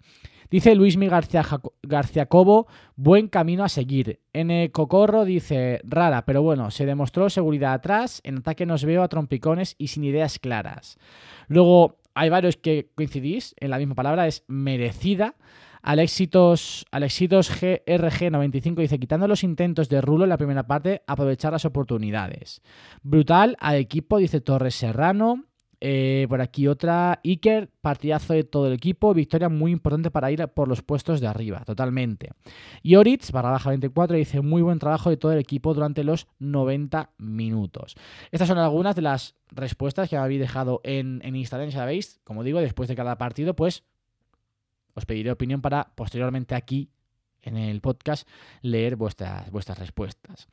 Dice 0.50 0.76
Luismi 0.76 1.10
García, 1.10 1.46
García 1.84 2.28
Cobo, 2.28 2.68
buen 2.96 3.28
camino 3.28 3.66
a 3.66 3.70
seguir. 3.70 4.22
N. 4.32 4.72
Cocorro 4.72 5.26
dice, 5.26 5.82
rara, 5.84 6.26
pero 6.26 6.42
bueno, 6.42 6.72
se 6.72 6.86
demostró 6.86 7.30
seguridad 7.30 7.74
atrás, 7.74 8.22
en 8.24 8.38
ataque 8.38 8.66
nos 8.66 8.86
veo 8.86 9.04
a 9.04 9.10
trompicones 9.10 9.76
y 9.78 9.88
sin 9.88 10.06
ideas 10.06 10.40
claras. 10.40 10.98
Luego, 11.50 11.98
hay 12.14 12.30
varios 12.30 12.56
que 12.56 12.90
coincidís 12.96 13.56
en 13.60 13.72
la 13.72 13.78
misma 13.78 13.96
palabra, 13.96 14.26
es 14.26 14.46
merecida. 14.48 15.36
Alexitos, 15.82 16.86
Alexitos 16.92 17.52
GRG95 17.52 18.76
dice, 18.76 19.00
quitando 19.00 19.28
los 19.28 19.44
intentos 19.44 19.90
de 19.90 20.02
Rulo 20.02 20.24
en 20.26 20.30
la 20.30 20.38
primera 20.38 20.68
parte, 20.68 21.04
aprovechar 21.08 21.54
las 21.54 21.66
oportunidades. 21.66 22.62
Brutal 23.04 23.56
al 23.60 23.76
equipo, 23.76 24.18
dice 24.18 24.42
Torres 24.42 24.76
Serrano. 24.76 25.44
Eh, 25.80 26.26
por 26.28 26.42
aquí 26.42 26.68
otra, 26.68 27.20
Iker, 27.24 27.70
partidazo 27.82 28.34
de 28.34 28.44
todo 28.44 28.66
el 28.66 28.74
equipo, 28.74 29.14
victoria 29.14 29.48
muy 29.48 29.72
importante 29.72 30.10
para 30.10 30.32
ir 30.32 30.48
por 30.48 30.68
los 30.68 30.82
puestos 30.82 31.22
de 31.22 31.28
arriba, 31.28 31.64
totalmente. 31.66 32.32
Y 32.82 32.96
Oritz, 32.96 33.32
barra 33.32 33.52
baja 33.52 33.70
24, 33.70 34.18
dice 34.18 34.42
muy 34.42 34.64
buen 34.64 34.80
trabajo 34.80 35.12
de 35.12 35.18
todo 35.18 35.34
el 35.34 35.40
equipo 35.40 35.76
durante 35.76 36.04
los 36.04 36.28
90 36.40 37.12
minutos. 37.20 37.96
Estas 38.32 38.48
son 38.48 38.58
algunas 38.58 38.96
de 38.96 39.04
las 39.04 39.36
respuestas 39.52 40.10
que 40.10 40.18
habéis 40.18 40.40
dejado 40.40 40.82
en, 40.84 41.22
en 41.24 41.36
Instagram, 41.36 41.70
sabéis, 41.70 42.20
como 42.24 42.44
digo, 42.44 42.60
después 42.60 42.90
de 42.90 42.96
cada 42.96 43.20
partido, 43.20 43.56
pues 43.56 43.84
os 44.98 45.06
pediré 45.06 45.30
opinión 45.30 45.62
para 45.62 45.94
posteriormente 45.94 46.56
aquí 46.56 46.90
en 47.44 47.56
el 47.56 47.82
podcast 47.82 48.28
leer 48.62 48.96
vuestras, 48.96 49.50
vuestras 49.52 49.78
respuestas. 49.78 50.48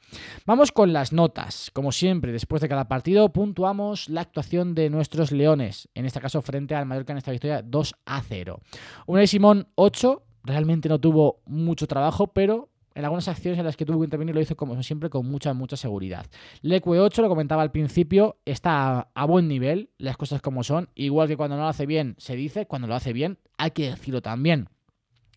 Vamos 0.45 0.71
con 0.71 0.93
las 0.93 1.13
notas. 1.13 1.71
Como 1.73 1.91
siempre, 1.93 2.31
después 2.31 2.61
de 2.61 2.69
cada 2.69 2.87
partido 2.87 3.33
puntuamos 3.33 4.09
la 4.11 4.21
actuación 4.21 4.75
de 4.75 4.91
nuestros 4.91 5.33
leones, 5.33 5.89
en 5.95 6.05
este 6.05 6.21
caso 6.21 6.43
frente 6.43 6.75
al 6.75 6.87
Mallorca 6.87 7.13
en 7.13 7.19
esta 7.19 7.33
victoria 7.33 7.63
2 7.63 7.95
a 8.05 8.23
0. 8.23 8.61
de 9.09 9.27
Simón 9.27 9.69
8, 9.77 10.23
realmente 10.45 10.91
no 10.91 11.01
tuvo 11.01 11.41
mucho 11.47 11.87
trabajo, 11.87 12.29
pero 12.29 12.69
en 12.95 13.05
algunas 13.05 13.29
acciones 13.29 13.59
en 13.59 13.65
las 13.65 13.77
que 13.77 13.85
tuvo 13.85 14.01
que 14.01 14.05
intervenir 14.05 14.35
lo 14.35 14.41
hizo 14.41 14.57
como 14.57 14.81
siempre 14.83 15.11
con 15.11 15.27
mucha, 15.27 15.53
mucha 15.55 15.77
seguridad. 15.77 16.27
Leque 16.63 16.89
8, 16.89 17.23
lo 17.23 17.29
comentaba 17.29 17.63
al 17.63 17.71
principio, 17.71 18.39
está 18.45 19.09
a, 19.15 19.25
buen 19.27 19.49
nivel, 19.49 19.91
las 19.99 20.17
cosas 20.17 20.41
como 20.41 20.63
son, 20.63 20.89
igual 20.95 21.29
que 21.29 21.37
cuando 21.37 21.57
no 21.57 21.63
lo 21.63 21.69
hace 21.69 21.87
bien 21.87 22.15
se 22.19 22.37
dice, 22.37 22.67
cuando 22.67 22.89
lo 22.89 22.95
hace 22.95 23.13
bien 23.13 23.39
hay 23.59 23.73
que 23.73 23.91
decirlo 23.91 24.23
también. 24.23 24.69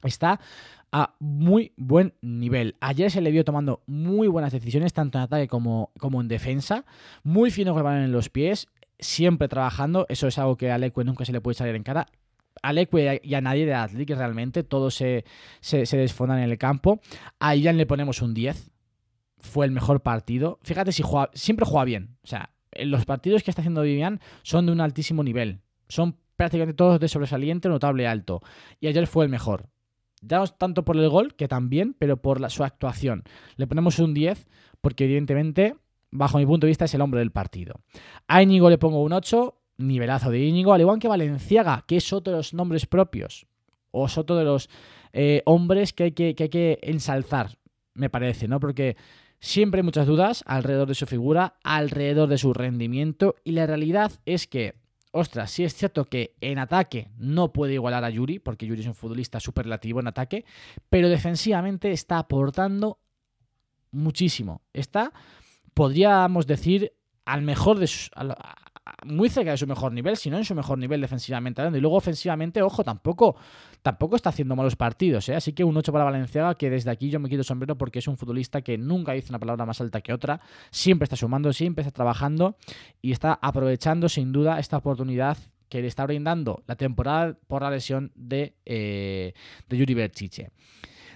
Está 0.04 0.40
a 0.92 1.16
muy 1.20 1.74
buen 1.76 2.14
nivel. 2.22 2.76
Ayer 2.80 3.10
se 3.12 3.22
le 3.22 3.32
vio 3.32 3.44
tomando 3.44 3.82
muy 3.88 4.28
buenas 4.28 4.54
decisiones, 4.54 4.94
tanto 4.94 5.18
en 5.18 5.24
ataque 5.24 5.48
como, 5.48 5.92
como 6.00 6.22
en 6.22 6.28
defensa. 6.28 6.86
Muy 7.24 7.52
fino 7.52 7.72
con 7.72 7.80
el 7.80 7.84
balón 7.84 8.04
en 8.04 8.12
los 8.12 8.30
pies, 8.30 8.68
siempre 9.00 9.48
trabajando. 9.48 10.06
Eso 10.08 10.28
es 10.28 10.38
algo 10.38 10.56
que 10.56 10.72
a 10.72 10.78
Leque 10.78 11.04
nunca 11.04 11.26
se 11.26 11.34
le 11.34 11.42
puede 11.42 11.56
salir 11.56 11.76
en 11.76 11.84
cara. 11.84 12.08
A 12.68 12.74
Leque 12.74 13.22
y 13.24 13.34
a 13.34 13.42
nadie 13.42 13.66
de 13.66 13.74
Atlético 13.74 14.16
realmente, 14.16 14.64
todos 14.64 14.96
se, 14.96 15.24
se, 15.62 15.86
desfondan 15.98 16.40
en 16.40 16.50
el 16.50 16.58
campo. 16.58 17.00
A 17.40 17.56
Ian 17.56 17.78
le 17.78 17.86
ponemos 17.86 18.22
un 18.22 18.34
10. 18.34 18.72
Fue 19.40 19.66
el 19.66 19.72
mejor 19.72 20.02
partido. 20.02 20.60
Fíjate 20.64 20.92
si 20.92 21.04
juega, 21.04 21.30
siempre 21.34 21.66
juega 21.66 21.86
bien. 21.86 22.18
O 22.24 22.28
sea, 22.28 22.52
los 22.74 23.06
partidos 23.06 23.44
que 23.44 23.52
está 23.52 23.62
haciendo 23.62 23.84
Vivian 23.84 24.20
son 24.44 24.66
de 24.66 24.72
un 24.72 24.82
altísimo 24.82 25.24
nivel. 25.24 25.62
Son 25.88 26.18
prácticamente 26.36 26.76
todos 26.76 27.00
de 27.00 27.08
sobresaliente, 27.08 27.70
notable, 27.70 28.06
alto. 28.06 28.42
Y 28.82 28.88
ayer 28.88 29.08
fue 29.08 29.24
el 29.24 29.32
mejor. 29.32 29.70
Ya 30.22 30.40
no 30.40 30.48
tanto 30.48 30.84
por 30.84 30.98
el 30.98 31.08
gol, 31.08 31.36
que 31.36 31.48
también, 31.48 31.96
pero 31.98 32.18
por 32.18 32.50
su 32.50 32.64
actuación. 32.64 33.24
Le 33.56 33.68
ponemos 33.68 34.00
un 34.00 34.14
10 34.14 34.48
porque 34.82 35.06
evidentemente 35.06 35.76
bajo 36.12 36.38
mi 36.38 36.46
punto 36.46 36.66
de 36.66 36.72
vista, 36.72 36.86
es 36.86 36.94
el 36.94 37.02
hombre 37.02 37.20
del 37.20 37.32
partido. 37.32 37.80
A 38.28 38.42
Íñigo 38.42 38.70
le 38.70 38.78
pongo 38.78 39.02
un 39.02 39.14
8, 39.14 39.56
nivelazo 39.78 40.32
de 40.32 40.40
Íñigo, 40.40 40.74
al 40.74 40.82
igual 40.82 41.00
que 41.00 41.08
Valenciaga, 41.08 41.84
que 41.88 41.98
es 41.98 42.14
otro 42.14 42.34
de 42.34 42.38
los 42.38 42.54
nombres 42.54 42.86
propios, 42.86 43.48
o 43.92 44.06
es 44.06 44.18
otro 44.18 44.36
de 44.36 44.44
los 44.44 44.70
eh, 45.14 45.42
hombres 45.46 45.94
que 45.94 46.04
hay 46.04 46.12
que, 46.12 46.36
que 46.36 46.44
hay 46.44 46.50
que 46.50 46.80
ensalzar, 46.82 47.58
me 47.94 48.10
parece, 48.10 48.48
¿no? 48.48 48.60
Porque 48.60 48.98
siempre 49.40 49.80
hay 49.80 49.84
muchas 49.84 50.08
dudas 50.08 50.44
alrededor 50.46 50.88
de 50.88 50.96
su 50.96 51.06
figura, 51.06 51.56
alrededor 51.64 52.30
de 52.30 52.38
su 52.38 52.54
rendimiento, 52.54 53.36
y 53.44 53.52
la 53.52 53.66
realidad 53.66 54.12
es 54.26 54.48
que 54.48 54.76
ostras, 55.12 55.52
sí 55.52 55.64
es 55.64 55.74
cierto 55.74 56.06
que 56.06 56.36
en 56.42 56.60
ataque 56.60 57.10
no 57.18 57.52
puede 57.52 57.74
igualar 57.74 58.04
a 58.04 58.10
Yuri, 58.10 58.40
porque 58.40 58.68
Yuri 58.68 58.82
es 58.82 58.88
un 58.88 58.96
futbolista 58.96 59.40
superlativo 59.40 60.00
en 60.00 60.08
ataque, 60.08 60.46
pero 60.90 61.10
defensivamente 61.10 61.92
está 61.92 62.20
aportando 62.20 63.00
muchísimo. 63.92 64.62
Está, 64.74 65.14
podríamos 65.74 66.46
decir, 66.46 66.94
al 67.26 67.42
mejor 67.42 67.80
de 67.80 67.88
su, 67.88 68.10
muy 69.06 69.30
cerca 69.30 69.52
de 69.52 69.58
su 69.58 69.68
mejor 69.68 69.92
nivel, 69.94 70.18
si 70.18 70.30
no 70.30 70.38
en 70.38 70.46
su 70.46 70.56
mejor 70.56 70.78
nivel 70.78 71.02
defensivamente 71.02 71.62
hablando. 71.62 71.78
Y 71.78 71.82
luego 71.82 71.98
ofensivamente, 71.98 72.62
ojo, 72.62 72.84
tampoco, 72.84 73.36
tampoco 73.82 74.16
está 74.16 74.30
haciendo 74.30 74.56
malos 74.56 74.76
partidos. 74.76 75.30
¿eh? 75.30 75.36
Así 75.36 75.54
que 75.54 75.64
un 75.64 75.78
8 75.78 75.92
para 75.92 76.04
Valenciaga, 76.04 76.56
que 76.56 76.70
desde 76.70 76.90
aquí 76.90 77.10
yo 77.10 77.20
me 77.20 77.30
quito 77.30 77.44
sombrero 77.44 77.78
porque 77.78 78.00
es 78.00 78.08
un 78.08 78.18
futbolista 78.18 78.62
que 78.62 78.78
nunca 78.78 79.14
dice 79.14 79.30
una 79.30 79.40
palabra 79.40 79.66
más 79.66 79.80
alta 79.82 80.02
que 80.02 80.14
otra. 80.14 80.42
Siempre 80.72 81.04
está 81.04 81.16
sumando, 81.16 81.54
siempre 81.54 81.84
está 81.84 81.92
trabajando 81.92 82.58
y 83.02 83.12
está 83.12 83.38
aprovechando 83.42 84.10
sin 84.10 84.32
duda 84.32 84.60
esta 84.60 84.78
oportunidad 84.78 85.38
que 85.70 85.82
le 85.82 85.88
está 85.88 86.06
brindando 86.06 86.64
la 86.66 86.76
temporada 86.76 87.38
por 87.48 87.62
la 87.62 87.72
lesión 87.72 88.12
de, 88.16 88.56
eh, 88.66 89.34
de 89.68 89.78
Yuri 89.78 89.94
Berchiche. 89.94 90.50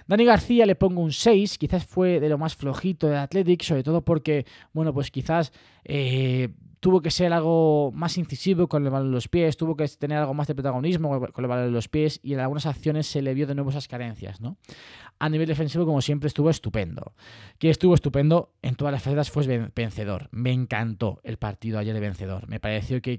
Dani 0.06 0.24
García 0.24 0.66
le 0.66 0.74
pongo 0.74 1.00
un 1.00 1.12
6, 1.12 1.58
quizás 1.58 1.86
fue 1.86 2.20
de 2.20 2.28
lo 2.28 2.36
más 2.36 2.54
flojito 2.54 3.08
de 3.08 3.16
Athletic, 3.16 3.62
sobre 3.62 3.82
todo 3.82 4.04
porque, 4.04 4.44
bueno, 4.72 4.92
pues 4.92 5.10
quizás 5.10 5.52
eh, 5.84 6.48
tuvo 6.82 7.00
que 7.00 7.12
ser 7.12 7.32
algo 7.32 7.92
más 7.94 8.18
incisivo 8.18 8.66
con 8.66 8.84
el 8.84 8.90
balón 8.90 9.06
en 9.06 9.12
los 9.12 9.28
pies, 9.28 9.56
tuvo 9.56 9.76
que 9.76 9.86
tener 9.86 10.18
algo 10.18 10.34
más 10.34 10.48
de 10.48 10.56
protagonismo 10.56 11.20
con 11.32 11.44
el 11.44 11.48
balón 11.48 11.66
en 11.66 11.72
los 11.72 11.86
pies 11.86 12.18
y 12.24 12.34
en 12.34 12.40
algunas 12.40 12.66
acciones 12.66 13.06
se 13.06 13.22
le 13.22 13.34
vio 13.34 13.46
de 13.46 13.54
nuevo 13.54 13.70
esas 13.70 13.86
carencias, 13.86 14.40
¿no? 14.40 14.56
A 15.20 15.28
nivel 15.28 15.46
defensivo, 15.46 15.86
como 15.86 16.02
siempre, 16.02 16.26
estuvo 16.26 16.50
estupendo. 16.50 17.14
Que 17.60 17.70
estuvo 17.70 17.94
estupendo 17.94 18.52
en 18.62 18.74
todas 18.74 18.90
las 18.90 19.00
facetas 19.00 19.30
fue 19.30 19.70
vencedor. 19.72 20.28
Me 20.32 20.50
encantó 20.50 21.20
el 21.22 21.36
partido 21.36 21.78
ayer 21.78 21.94
de 21.94 22.00
vencedor. 22.00 22.48
Me 22.48 22.58
pareció 22.58 23.00
que, 23.00 23.16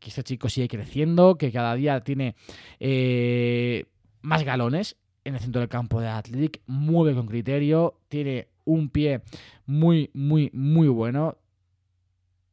este 0.00 0.22
chico 0.22 0.48
sigue 0.48 0.68
creciendo, 0.68 1.36
que 1.36 1.52
cada 1.52 1.74
día 1.74 2.00
tiene 2.00 2.36
eh, 2.80 3.84
más 4.22 4.44
galones 4.44 4.96
en 5.24 5.34
el 5.34 5.40
centro 5.42 5.60
del 5.60 5.68
campo 5.68 6.00
de 6.00 6.08
Athletic, 6.08 6.62
mueve 6.66 7.14
con 7.14 7.26
criterio, 7.26 7.98
tiene 8.08 8.48
un 8.64 8.88
pie 8.88 9.20
muy, 9.66 10.10
muy, 10.14 10.48
muy 10.54 10.88
bueno 10.88 11.36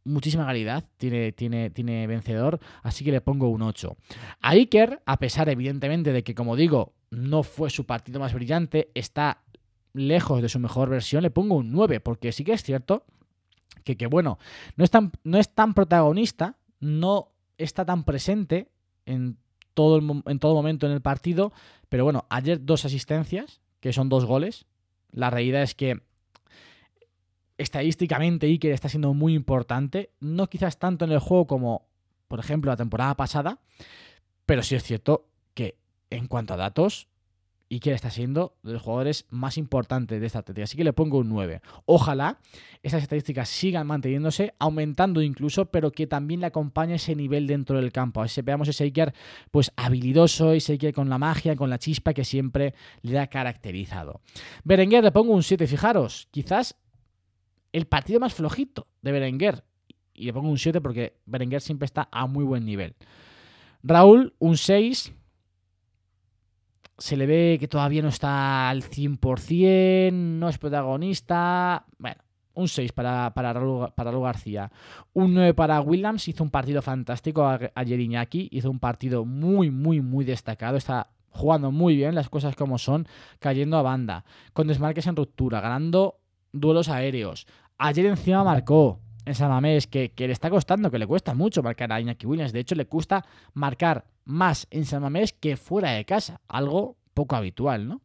muchísima 0.03 0.45
calidad, 0.45 0.85
tiene, 0.97 1.31
tiene, 1.31 1.69
tiene 1.69 2.07
vencedor, 2.07 2.59
así 2.83 3.03
que 3.03 3.11
le 3.11 3.21
pongo 3.21 3.49
un 3.49 3.61
8. 3.61 3.95
A 4.41 4.49
Iker, 4.51 5.01
a 5.05 5.17
pesar 5.17 5.49
evidentemente 5.49 6.11
de 6.11 6.23
que, 6.23 6.35
como 6.35 6.55
digo, 6.55 6.93
no 7.09 7.43
fue 7.43 7.69
su 7.69 7.85
partido 7.85 8.19
más 8.19 8.33
brillante, 8.33 8.89
está 8.95 9.43
lejos 9.93 10.41
de 10.41 10.49
su 10.49 10.59
mejor 10.59 10.89
versión, 10.89 11.23
le 11.23 11.31
pongo 11.31 11.55
un 11.55 11.71
9, 11.71 11.99
porque 11.99 12.31
sí 12.31 12.43
que 12.43 12.53
es 12.53 12.63
cierto 12.63 13.05
que, 13.83 13.97
que 13.97 14.07
bueno, 14.07 14.39
no 14.75 14.83
es, 14.83 14.91
tan, 14.91 15.11
no 15.23 15.37
es 15.37 15.53
tan 15.53 15.73
protagonista, 15.73 16.57
no 16.79 17.31
está 17.57 17.85
tan 17.85 18.03
presente 18.03 18.69
en 19.05 19.37
todo, 19.73 19.99
en 20.25 20.39
todo 20.39 20.53
momento 20.53 20.85
en 20.85 20.93
el 20.93 21.01
partido, 21.01 21.51
pero 21.89 22.03
bueno, 22.03 22.25
ayer 22.29 22.63
dos 22.65 22.85
asistencias, 22.85 23.61
que 23.79 23.93
son 23.93 24.09
dos 24.09 24.25
goles. 24.25 24.65
La 25.11 25.29
realidad 25.29 25.63
es 25.63 25.75
que 25.75 26.01
estadísticamente 27.57 28.47
Iker 28.47 28.71
está 28.71 28.89
siendo 28.89 29.13
muy 29.13 29.33
importante, 29.33 30.11
no 30.19 30.47
quizás 30.47 30.79
tanto 30.79 31.05
en 31.05 31.11
el 31.11 31.19
juego 31.19 31.47
como, 31.47 31.85
por 32.27 32.39
ejemplo, 32.39 32.71
la 32.71 32.77
temporada 32.77 33.15
pasada, 33.15 33.59
pero 34.45 34.63
sí 34.63 34.75
es 34.75 34.83
cierto 34.83 35.27
que 35.53 35.75
en 36.09 36.27
cuanto 36.27 36.53
a 36.53 36.57
datos, 36.57 37.07
Iker 37.71 37.93
está 37.93 38.09
siendo 38.09 38.57
de 38.63 38.73
los 38.73 38.81
jugadores 38.81 39.25
más 39.29 39.57
importantes 39.57 40.19
de 40.19 40.27
esta 40.27 40.39
estrategia. 40.39 40.65
Así 40.65 40.75
que 40.75 40.83
le 40.83 40.91
pongo 40.91 41.19
un 41.19 41.29
9. 41.29 41.61
Ojalá 41.85 42.37
esas 42.83 43.01
estadísticas 43.01 43.47
sigan 43.47 43.87
manteniéndose, 43.87 44.53
aumentando 44.59 45.21
incluso, 45.21 45.65
pero 45.65 45.91
que 45.91 46.05
también 46.05 46.41
le 46.41 46.47
acompañe 46.47 46.95
ese 46.95 47.15
nivel 47.15 47.47
dentro 47.47 47.77
del 47.77 47.93
campo. 47.93 48.21
A 48.21 48.25
ver 48.25 48.43
veamos 48.43 48.67
ese 48.67 48.83
Iker 48.83 49.13
pues 49.51 49.71
habilidoso, 49.77 50.51
ese 50.51 50.73
Iker 50.73 50.93
con 50.93 51.09
la 51.09 51.17
magia, 51.17 51.55
con 51.55 51.69
la 51.69 51.79
chispa 51.79 52.13
que 52.13 52.25
siempre 52.25 52.73
le 53.03 53.17
ha 53.19 53.27
caracterizado. 53.27 54.19
Berenguer 54.65 55.03
le 55.03 55.11
pongo 55.11 55.33
un 55.33 55.43
7, 55.43 55.65
fijaros, 55.65 56.27
quizás 56.31 56.75
el 57.71 57.85
partido 57.87 58.19
más 58.19 58.33
flojito 58.33 58.87
de 59.01 59.11
Berenguer. 59.11 59.63
Y 60.13 60.25
le 60.25 60.33
pongo 60.33 60.49
un 60.49 60.57
7 60.57 60.81
porque 60.81 61.17
Berenguer 61.25 61.61
siempre 61.61 61.85
está 61.85 62.09
a 62.11 62.27
muy 62.27 62.43
buen 62.43 62.65
nivel. 62.65 62.95
Raúl, 63.83 64.33
un 64.39 64.57
6. 64.57 65.13
Se 66.97 67.17
le 67.17 67.25
ve 67.25 67.57
que 67.59 67.67
todavía 67.67 68.03
no 68.03 68.09
está 68.09 68.69
al 68.69 68.83
100%, 68.83 70.11
no 70.11 70.49
es 70.49 70.57
protagonista. 70.59 71.85
Bueno, 71.97 72.21
un 72.53 72.67
6 72.67 72.91
para, 72.91 73.33
para, 73.33 73.53
Raúl, 73.53 73.91
para 73.95 74.11
García. 74.11 74.71
Un 75.13 75.33
9 75.33 75.53
para 75.55 75.81
Williams. 75.81 76.27
Hizo 76.27 76.43
un 76.43 76.51
partido 76.51 76.81
fantástico 76.81 77.47
ayer 77.73 77.99
Iñaki. 77.99 78.49
Hizo 78.51 78.69
un 78.69 78.79
partido 78.79 79.25
muy, 79.25 79.71
muy, 79.71 80.01
muy 80.01 80.25
destacado. 80.25 80.77
Está 80.77 81.09
jugando 81.31 81.71
muy 81.71 81.95
bien 81.95 82.13
las 82.13 82.29
cosas 82.29 82.55
como 82.55 82.77
son, 82.77 83.07
cayendo 83.39 83.77
a 83.77 83.81
banda, 83.81 84.25
con 84.53 84.67
desmarques 84.67 85.07
en 85.07 85.15
ruptura, 85.15 85.61
ganando 85.61 86.19
duelos 86.51 86.89
aéreos. 86.89 87.47
Ayer 87.83 88.05
encima 88.05 88.43
marcó 88.43 88.99
en 89.25 89.33
San 89.33 89.49
Mamés, 89.49 89.87
que, 89.87 90.13
le 90.15 90.31
está 90.31 90.51
costando, 90.51 90.91
que 90.91 90.99
le 90.99 91.07
cuesta 91.07 91.33
mucho 91.33 91.63
marcar 91.63 91.91
a 91.91 91.99
Iñaki 91.99 92.27
Williams. 92.27 92.53
De 92.53 92.59
hecho, 92.59 92.75
le 92.75 92.85
cuesta 92.85 93.25
marcar 93.55 94.05
más 94.23 94.67
en 94.69 94.85
San 94.85 95.01
Mamés 95.01 95.33
que 95.33 95.57
fuera 95.57 95.89
de 95.93 96.05
casa. 96.05 96.41
Algo 96.47 96.97
poco 97.15 97.35
habitual, 97.35 97.87
¿no? 97.87 98.01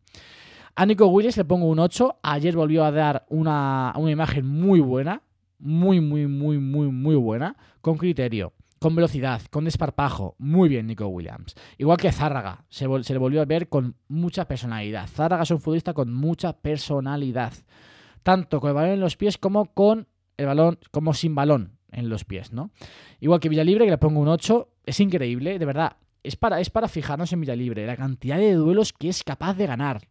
A 0.77 0.87
Nico 0.87 1.07
Williams 1.09 1.37
le 1.37 1.45
pongo 1.45 1.67
un 1.67 1.79
8. 1.79 2.21
Ayer 2.23 2.57
volvió 2.57 2.87
a 2.87 2.91
dar 2.91 3.27
una, 3.29 3.93
una 3.99 4.11
imagen 4.11 4.47
muy 4.47 4.81
buena. 4.81 5.21
Muy, 5.59 6.01
muy, 6.01 6.27
muy, 6.27 6.57
muy, 6.57 6.91
muy 6.91 7.17
buena. 7.17 7.55
Con 7.83 7.99
criterio 7.99 8.55
con 8.79 8.95
velocidad, 8.95 9.43
con 9.51 9.65
desparpajo. 9.65 10.37
Muy 10.39 10.71
bien, 10.71 10.87
Nico 10.87 11.07
Williams. 11.07 11.55
Igual 11.77 11.99
que 11.99 12.13
Zárraga, 12.13 12.65
se, 12.71 12.87
se, 13.03 13.13
le 13.13 13.19
volvió 13.19 13.43
a 13.43 13.45
ver 13.45 13.69
con 13.69 13.97
mucha 14.09 14.47
personalidad. 14.47 15.07
Zárraga 15.07 15.43
es 15.43 15.51
un 15.51 15.61
futbolista 15.61 15.93
con 15.93 16.15
mucha 16.15 16.55
personalidad 16.55 17.53
tanto 18.27 18.61
con 18.61 18.71
el 18.71 18.75
balón 18.75 18.91
en 18.91 18.99
los 18.99 19.17
pies 19.17 19.39
como 19.39 19.73
con 19.73 20.09
el 20.37 20.47
balón, 20.47 20.81
como 20.91 21.15
sin 21.15 21.37
balón 21.37 21.79
en 21.93 22.09
los 22.09 22.25
pies, 22.25 22.53
¿no? 22.53 22.73
Igual 23.21 23.39
que 23.39 23.49
Villalibre, 23.49 23.85
que 23.85 23.93
le 23.93 23.99
pongo 23.99 24.19
un 24.19 24.27
8, 24.27 24.69
es 24.85 24.99
increíble, 24.99 25.61
de 25.61 25.65
verdad. 25.65 25.99
Es 26.25 26.35
para, 26.35 26.61
es 26.61 26.69
para 26.69 26.89
fijarnos 26.89 27.33
en 27.33 27.43
Villalibre, 27.43 27.87
la 27.87 27.97
cantidad 27.97 28.37
de 28.37 28.55
duelos 28.55 28.93
que 28.93 29.09
es 29.09 29.23
capaz 29.23 29.55
de 29.55 29.69
ganar, 29.69 30.09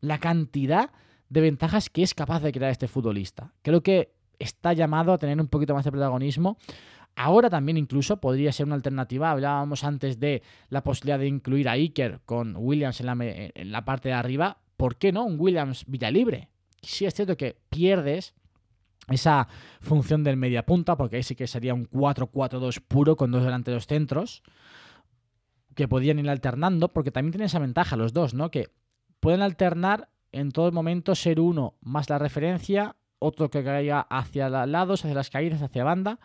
la 0.00 0.16
cantidad 0.16 0.92
de 1.28 1.42
ventajas 1.42 1.90
que 1.90 2.02
es 2.02 2.14
capaz 2.14 2.40
de 2.40 2.52
crear 2.52 2.70
este 2.70 2.88
futbolista. 2.88 3.52
Creo 3.60 3.82
que 3.82 4.14
está 4.38 4.72
llamado 4.72 5.12
a 5.12 5.18
tener 5.18 5.38
un 5.38 5.48
poquito 5.48 5.74
más 5.74 5.84
de 5.84 5.90
protagonismo. 5.90 6.56
Ahora 7.16 7.50
también 7.50 7.76
incluso 7.76 8.18
podría 8.18 8.50
ser 8.50 8.64
una 8.64 8.76
alternativa. 8.76 9.30
Hablábamos 9.30 9.84
antes 9.84 10.18
de 10.18 10.42
la 10.70 10.82
posibilidad 10.82 11.18
de 11.18 11.28
incluir 11.28 11.68
a 11.68 11.72
Iker 11.72 12.20
con 12.24 12.56
Williams 12.56 13.00
en 13.00 13.06
la, 13.06 13.16
en 13.20 13.72
la 13.72 13.84
parte 13.84 14.08
de 14.08 14.14
arriba. 14.14 14.56
¿Por 14.78 14.96
qué 14.96 15.12
no 15.12 15.26
un 15.26 15.38
Williams 15.38 15.84
Villalibre? 15.86 16.48
Sí 16.86 17.04
es 17.06 17.14
cierto 17.14 17.36
que 17.36 17.58
pierdes 17.68 18.34
esa 19.08 19.48
función 19.80 20.24
del 20.24 20.36
media 20.36 20.66
punta, 20.66 20.96
porque 20.96 21.16
ahí 21.16 21.22
sí 21.22 21.36
que 21.36 21.46
sería 21.46 21.74
un 21.74 21.88
4-4-2 21.88 22.82
puro 22.86 23.16
con 23.16 23.30
dos 23.30 23.44
delanteros 23.44 23.86
centros, 23.86 24.42
que 25.74 25.88
podían 25.88 26.18
ir 26.18 26.28
alternando, 26.28 26.88
porque 26.88 27.10
también 27.10 27.32
tienen 27.32 27.46
esa 27.46 27.58
ventaja 27.58 27.96
los 27.96 28.12
dos, 28.12 28.34
¿no? 28.34 28.50
Que 28.50 28.70
pueden 29.20 29.42
alternar 29.42 30.08
en 30.32 30.50
todo 30.50 30.72
momento 30.72 31.14
ser 31.14 31.40
uno 31.40 31.74
más 31.80 32.10
la 32.10 32.18
referencia, 32.18 32.96
otro 33.18 33.50
que 33.50 33.64
caiga 33.64 34.00
hacia 34.00 34.48
lados, 34.48 35.04
hacia 35.04 35.14
las 35.14 35.30
caídas, 35.30 35.62
hacia 35.62 35.84
banda. 35.84 36.18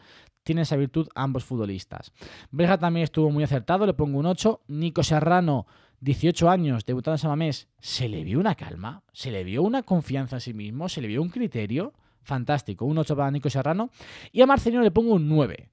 Tienen 0.43 0.63
esa 0.63 0.76
virtud 0.76 1.08
ambos 1.13 1.43
futbolistas. 1.45 2.12
Breja 2.50 2.78
también 2.78 3.04
estuvo 3.04 3.30
muy 3.30 3.43
acertado, 3.43 3.86
le 3.86 3.93
pongo 3.93 4.17
un 4.17 4.26
8. 4.26 4.62
Nico 4.67 5.04
Serrano 5.04 5.67
18 6.02 6.50
años, 6.50 6.86
debutando 6.86 7.16
en 7.16 7.20
Samamés, 7.20 7.68
se 7.80 8.10
le 8.10 8.24
vio 8.24 8.40
una 8.40 8.56
calma, 8.56 9.04
se 9.14 9.32
le 9.32 9.44
vio 9.44 9.62
una 9.64 9.84
confianza 9.84 10.38
en 10.38 10.42
sí 10.42 10.54
mismo, 10.54 10.90
se 10.90 11.02
le 11.02 11.08
vio 11.08 11.22
un 11.22 11.30
criterio 11.30 11.94
fantástico. 12.24 12.86
Un 12.86 12.98
8 12.98 13.16
para 13.16 13.32
Nico 13.32 13.50
Serrano. 13.50 13.90
Y 14.32 14.42
a 14.42 14.48
Marcelino 14.48 14.82
le 14.82 14.92
pongo 14.92 15.14
un 15.14 15.30
9. 15.30 15.70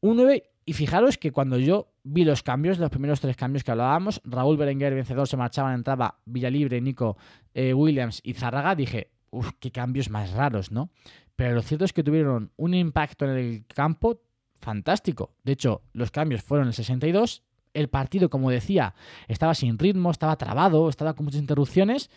Un 0.00 0.16
9, 0.16 0.50
y 0.64 0.72
fijaros 0.72 1.16
que 1.16 1.30
cuando 1.30 1.58
yo 1.58 1.92
vi 2.02 2.24
los 2.24 2.42
cambios, 2.42 2.78
los 2.78 2.90
primeros 2.90 3.20
tres 3.20 3.36
cambios 3.36 3.62
que 3.62 3.70
hablábamos, 3.70 4.20
Raúl 4.24 4.56
Berenguer, 4.56 4.94
vencedor, 4.94 5.28
se 5.28 5.36
marchaban, 5.36 5.74
entraba 5.74 6.18
Villalibre, 6.24 6.80
Nico 6.80 7.16
eh, 7.54 7.72
Williams 7.72 8.20
y 8.24 8.34
Zárraga, 8.34 8.74
dije, 8.74 9.12
uff, 9.30 9.52
qué 9.60 9.70
cambios 9.70 10.10
más 10.10 10.32
raros, 10.32 10.72
¿no? 10.72 10.90
Pero 11.36 11.54
lo 11.54 11.62
cierto 11.62 11.84
es 11.84 11.92
que 11.92 12.02
tuvieron 12.02 12.50
un 12.56 12.74
impacto 12.74 13.24
en 13.24 13.30
el 13.30 13.66
campo 13.66 14.22
fantástico. 14.60 15.34
De 15.44 15.52
hecho, 15.52 15.82
los 15.92 16.10
cambios 16.10 16.42
fueron 16.42 16.68
el 16.68 16.74
62 16.74 17.42
el 17.74 17.88
partido, 17.88 18.30
como 18.30 18.50
decía, 18.50 18.94
estaba 19.28 19.54
sin 19.54 19.78
ritmo, 19.78 20.10
estaba 20.10 20.36
trabado, 20.36 20.88
estaba 20.88 21.14
con 21.14 21.24
muchas 21.24 21.40
interrupciones. 21.40 22.10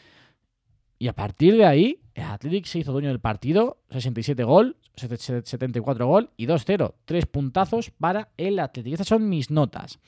Y 0.97 1.07
a 1.07 1.13
partir 1.13 1.57
de 1.57 1.65
ahí, 1.65 2.01
el 2.13 2.23
Athletic 2.23 2.65
se 2.65 2.79
hizo 2.79 2.93
dueño 2.93 3.09
del 3.09 3.19
partido, 3.19 3.79
67 3.89 4.43
gol, 4.43 4.77
74 4.95 6.07
gol 6.07 6.29
y 6.37 6.47
2-0. 6.47 6.93
Tres 7.03 7.25
puntazos 7.25 7.91
para 7.91 8.29
el 8.37 8.59
Athletic. 8.59 8.93
Estas 8.93 9.07
son 9.07 9.27
mis 9.27 9.51
notas. 9.51 9.99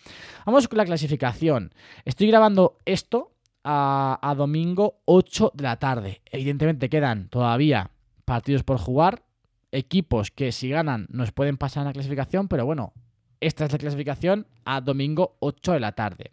Vamos 0.45 0.67
con 0.67 0.77
la 0.77 0.85
clasificación. 0.85 1.73
Estoy 2.05 2.27
grabando 2.27 2.77
esto 2.85 3.33
a, 3.63 4.33
domingo 4.37 5.01
8 5.05 5.51
de 5.53 5.63
la 5.63 5.77
tarde. 5.77 6.21
Evidentemente 6.31 6.89
quedan 6.89 7.27
todavía 7.27 7.91
partidos 8.23 8.63
por 8.63 8.77
jugar, 8.77 9.23
equipos 9.71 10.31
que 10.31 10.51
si 10.51 10.69
ganan 10.69 11.07
nos 11.09 11.31
pueden 11.31 11.57
pasar 11.57 11.81
en 11.81 11.87
la 11.87 11.93
clasificación, 11.93 12.47
pero 12.47 12.65
bueno, 12.65 12.93
esta 13.39 13.65
es 13.65 13.71
la 13.71 13.77
clasificación 13.77 14.47
a 14.65 14.81
domingo 14.81 15.37
8 15.39 15.73
de 15.73 15.79
la 15.79 15.91
tarde. 15.93 16.31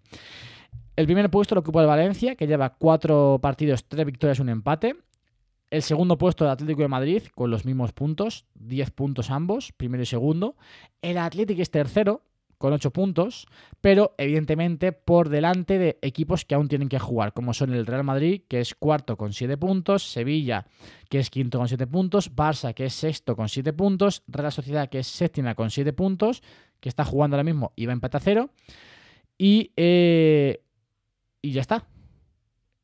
El 0.97 1.07
primer 1.07 1.31
puesto 1.31 1.55
lo 1.55 1.63
ocupa 1.63 1.81
el 1.81 1.87
Valencia, 1.87 2.37
que 2.37 2.47
lleva 2.47 2.71
cuatro 2.71 3.39
partidos, 3.43 3.85
tres 3.87 4.07
victorias, 4.07 4.39
un 4.39 4.49
empate. 4.49 4.97
El 5.71 5.83
segundo 5.83 6.17
puesto 6.19 6.45
el 6.45 6.51
Atlético 6.51 6.83
de 6.83 6.89
Madrid, 6.89 7.23
con 7.35 7.51
los 7.51 7.65
mismos 7.65 7.93
puntos, 7.93 8.47
10 8.55 8.93
puntos 8.93 9.31
ambos, 9.31 9.73
primero 9.73 10.05
y 10.05 10.07
segundo. 10.07 10.57
El 11.03 11.19
Atlético 11.19 11.63
es 11.63 11.71
tercero, 11.71 12.23
con 12.59 12.73
8 12.73 12.93
puntos, 12.93 13.47
pero 13.81 14.15
evidentemente 14.19 14.93
por 14.93 15.29
delante 15.29 15.79
de 15.79 15.99
equipos 16.01 16.45
que 16.45 16.55
aún 16.55 16.69
tienen 16.69 16.89
que 16.89 16.99
jugar, 16.99 17.33
como 17.33 17.53
son 17.53 17.75
el 17.75 17.87
Real 17.87 18.05
Madrid, 18.05 18.43
que 18.49 18.61
es 18.61 18.75
cuarto 18.75 19.17
con 19.17 19.33
7 19.33 19.57
puntos, 19.59 20.11
Sevilla, 20.11 20.67
que 21.11 21.19
es 21.19 21.29
quinto 21.29 21.59
con 21.59 21.69
7 21.69 21.87
puntos, 21.87 22.35
Barça, 22.35 22.73
que 22.73 22.87
es 22.87 22.95
sexto 22.95 23.37
con 23.37 23.49
7 23.49 23.73
puntos, 23.73 24.23
Real 24.29 24.53
Sociedad, 24.53 24.89
que 24.89 25.01
es 25.01 25.07
séptima 25.07 25.55
con 25.55 25.71
7 25.71 25.93
puntos, 25.93 26.43
que 26.85 26.91
está 26.91 27.03
jugando 27.03 27.37
ahora 27.37 27.45
mismo 27.45 27.73
va 27.79 27.93
a 27.93 27.95
empate 27.95 28.19
a 28.19 28.21
cero. 28.21 28.51
Y 29.39 29.73
eh, 29.75 30.61
y 31.41 31.53
ya 31.53 31.63
está. 31.63 31.87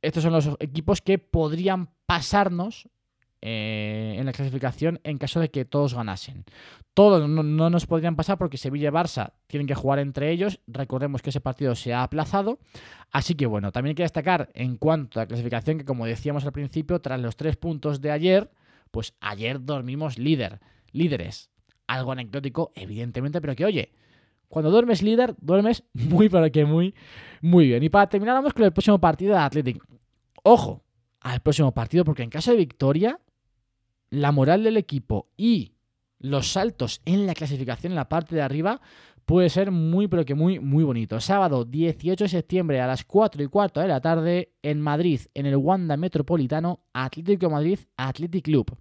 Estos 0.01 0.23
son 0.23 0.33
los 0.33 0.49
equipos 0.59 1.03
que 1.03 1.19
podrían 1.19 1.91
pasarnos 2.07 2.89
eh, 3.43 4.17
en 4.19 4.25
la 4.25 4.33
clasificación 4.33 5.01
en 5.05 5.19
caso 5.19 5.39
de 5.39 5.51
que 5.51 5.67
todos 5.67 5.93
ganasen. 5.93 6.47
Todos 6.95 7.29
no, 7.29 7.43
nos 7.43 7.87
podrían 7.87 8.17
pasar 8.17 8.39
porque 8.39 8.57
Sevilla 8.57 8.89
y 8.89 8.93
Barça 8.93 9.33
tienen 9.49 9.67
que 9.67 9.75
jugar 9.75 9.99
entre 9.99 10.31
ellos. 10.31 10.61
Recordemos 10.67 11.21
que 11.21 11.29
ese 11.29 11.43
partido 11.43 11.75
se 11.75 11.93
ha 11.93 12.03
aplazado. 12.03 12.59
Así 13.13 13.35
que 13.35 13.45
bueno, 13.45 13.71
también 13.71 13.91
hay 13.91 13.97
que 13.97 14.05
destacar 14.05 14.49
en 14.55 14.79
cuanto 14.79 15.21
a 15.21 15.25
la 15.25 15.29
clasificación 15.29 15.77
que 15.77 15.85
como 15.85 16.07
decíamos 16.07 16.47
al 16.47 16.53
principio, 16.53 17.03
tras 17.03 17.21
los 17.21 17.37
tres 17.37 17.59
puntos 17.59 18.01
de 18.01 18.13
ayer, 18.13 18.51
pues 18.91 19.13
ayer 19.21 19.63
dormimos 19.63 20.19
líder, 20.19 20.59
líderes. 20.91 21.51
Algo 21.91 22.13
anecdótico, 22.13 22.71
evidentemente, 22.77 23.41
pero 23.41 23.57
que 23.57 23.65
oye, 23.65 23.93
cuando 24.49 24.71
duermes 24.71 25.03
líder, 25.03 25.35
duermes 25.41 25.83
muy, 25.93 26.29
pero 26.29 26.51
que 26.53 26.65
muy, 26.65 26.95
muy 27.41 27.67
bien. 27.67 27.83
Y 27.83 27.89
para 27.89 28.09
terminar, 28.09 28.37
vamos 28.37 28.55
con 28.55 28.65
el 28.65 28.73
próximo 28.73 29.01
partido 29.01 29.35
de 29.35 29.41
Athletic. 29.41 29.83
Ojo 30.45 30.85
al 31.21 31.41
próximo 31.41 31.73
partido, 31.73 32.05
porque 32.05 32.23
en 32.23 32.31
caso 32.31 32.53
de 32.53 32.57
victoria, 32.57 33.19
la 34.11 34.31
moral 34.31 34.63
del 34.63 34.77
equipo 34.77 35.29
y 35.37 35.73
los 36.21 36.53
saltos 36.53 37.01
en 37.05 37.27
la 37.27 37.35
clasificación 37.35 37.93
en 37.93 37.97
la 37.97 38.09
parte 38.09 38.37
de 38.37 38.43
arriba 38.43 38.81
puede 39.27 39.49
ser 39.49 39.71
muy, 39.73 40.07
pero 40.07 40.25
que 40.25 40.35
muy, 40.35 40.61
muy 40.61 40.85
bonito. 40.85 41.19
Sábado 41.21 41.65
18 41.65 42.25
de 42.25 42.29
septiembre 42.29 42.81
a 42.81 42.87
las 42.87 43.05
4 43.05 43.43
y 43.43 43.49
cuarto 43.49 43.81
de 43.81 43.89
la 43.89 44.01
tarde 44.01 44.53
en 44.63 44.81
Madrid, 44.81 45.21
en 45.35 45.47
el 45.47 45.57
Wanda 45.57 45.97
Metropolitano, 45.97 46.81
Atlético 46.93 47.51
Madrid, 47.51 47.81
Athletic 47.97 48.45
Club. 48.45 48.77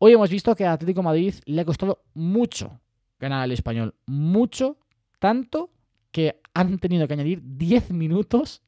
Hoy 0.00 0.12
hemos 0.12 0.30
visto 0.30 0.54
que 0.54 0.64
a 0.64 0.72
Atlético 0.72 1.02
Madrid 1.02 1.34
le 1.44 1.60
ha 1.60 1.64
costado 1.64 2.04
mucho 2.14 2.80
ganar 3.18 3.42
al 3.42 3.50
español. 3.50 3.96
Mucho, 4.06 4.78
tanto 5.18 5.70
que 6.12 6.40
han 6.54 6.78
tenido 6.78 7.08
que 7.08 7.14
añadir 7.14 7.40
10 7.42 7.90
minutos 7.90 8.62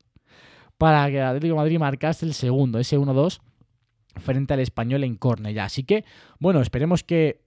para 0.76 1.08
que 1.08 1.20
Atlético 1.20 1.54
Madrid 1.54 1.78
marcase 1.78 2.26
el 2.26 2.34
segundo, 2.34 2.80
ese 2.80 2.98
1-2, 2.98 3.40
frente 4.16 4.54
al 4.54 4.60
español 4.60 5.04
en 5.04 5.18
ya. 5.54 5.64
Así 5.64 5.84
que, 5.84 6.04
bueno, 6.40 6.60
esperemos 6.60 7.04
que 7.04 7.44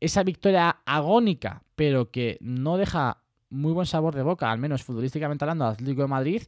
esa 0.00 0.22
victoria 0.22 0.80
agónica, 0.84 1.62
pero 1.76 2.10
que 2.10 2.36
no 2.42 2.76
deja 2.76 3.22
muy 3.48 3.72
buen 3.72 3.86
sabor 3.86 4.14
de 4.14 4.22
boca, 4.22 4.50
al 4.50 4.58
menos 4.58 4.82
futbolísticamente 4.82 5.44
hablando, 5.44 5.64
Atlético 5.64 6.02
de 6.02 6.08
Madrid, 6.08 6.42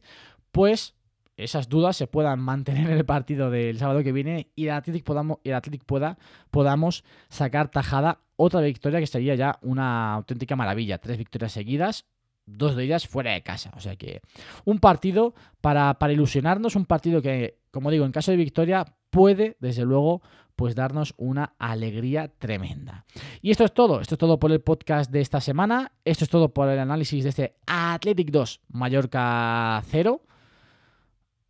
pues 0.51 0.93
esas 1.37 1.69
dudas 1.69 1.97
se 1.97 2.07
puedan 2.07 2.39
mantener 2.39 2.89
en 2.89 2.97
el 2.97 3.05
partido 3.05 3.49
del 3.49 3.77
sábado 3.79 4.03
que 4.03 4.11
viene 4.11 4.51
y 4.55 4.65
el 4.65 4.71
Atlético, 4.71 5.05
podamos, 5.05 5.39
el 5.43 5.79
pueda, 5.85 6.17
podamos 6.51 7.03
sacar 7.29 7.69
tajada 7.69 8.19
otra 8.35 8.61
victoria 8.61 8.99
que 8.99 9.07
sería 9.07 9.35
ya 9.35 9.59
una 9.61 10.13
auténtica 10.13 10.55
maravilla. 10.55 10.97
Tres 10.97 11.17
victorias 11.17 11.51
seguidas, 11.51 12.05
dos 12.45 12.75
de 12.75 12.83
ellas 12.83 13.07
fuera 13.07 13.31
de 13.31 13.41
casa. 13.41 13.71
O 13.75 13.79
sea 13.79 13.95
que 13.95 14.21
un 14.65 14.79
partido 14.79 15.33
para, 15.61 15.93
para 15.95 16.13
ilusionarnos, 16.13 16.75
un 16.75 16.85
partido 16.85 17.21
que, 17.21 17.57
como 17.71 17.91
digo, 17.91 18.05
en 18.05 18.11
caso 18.11 18.31
de 18.31 18.37
victoria 18.37 18.85
puede, 19.09 19.57
desde 19.59 19.85
luego, 19.85 20.21
pues 20.55 20.75
darnos 20.75 21.13
una 21.17 21.53
alegría 21.57 22.27
tremenda. 22.27 23.05
Y 23.41 23.51
esto 23.51 23.63
es 23.63 23.73
todo, 23.73 24.01
esto 24.01 24.15
es 24.15 24.19
todo 24.19 24.39
por 24.39 24.51
el 24.51 24.61
podcast 24.61 25.11
de 25.11 25.21
esta 25.21 25.41
semana, 25.41 25.93
esto 26.05 26.25
es 26.25 26.29
todo 26.29 26.53
por 26.53 26.69
el 26.69 26.79
análisis 26.79 27.23
de 27.23 27.29
este 27.29 27.55
Athletic 27.65 28.29
2 28.29 28.61
Mallorca 28.69 29.81
0. 29.87 30.21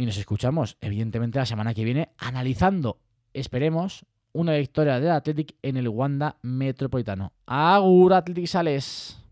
Y 0.04 0.06
nos 0.06 0.18
escuchamos, 0.18 0.76
evidentemente, 0.82 1.39
la 1.39 1.46
semana 1.46 1.74
que 1.74 1.86
viene 1.86 2.10
analizando, 2.18 3.00
esperemos, 3.32 4.06
una 4.34 4.54
victoria 4.56 5.00
del 5.00 5.12
Athletic 5.12 5.56
en 5.62 5.78
el 5.78 5.88
Wanda 5.88 6.36
Metropolitano. 6.42 7.32
Agur 7.46 8.12
Athletic 8.12 8.48
Sales. 8.48 9.22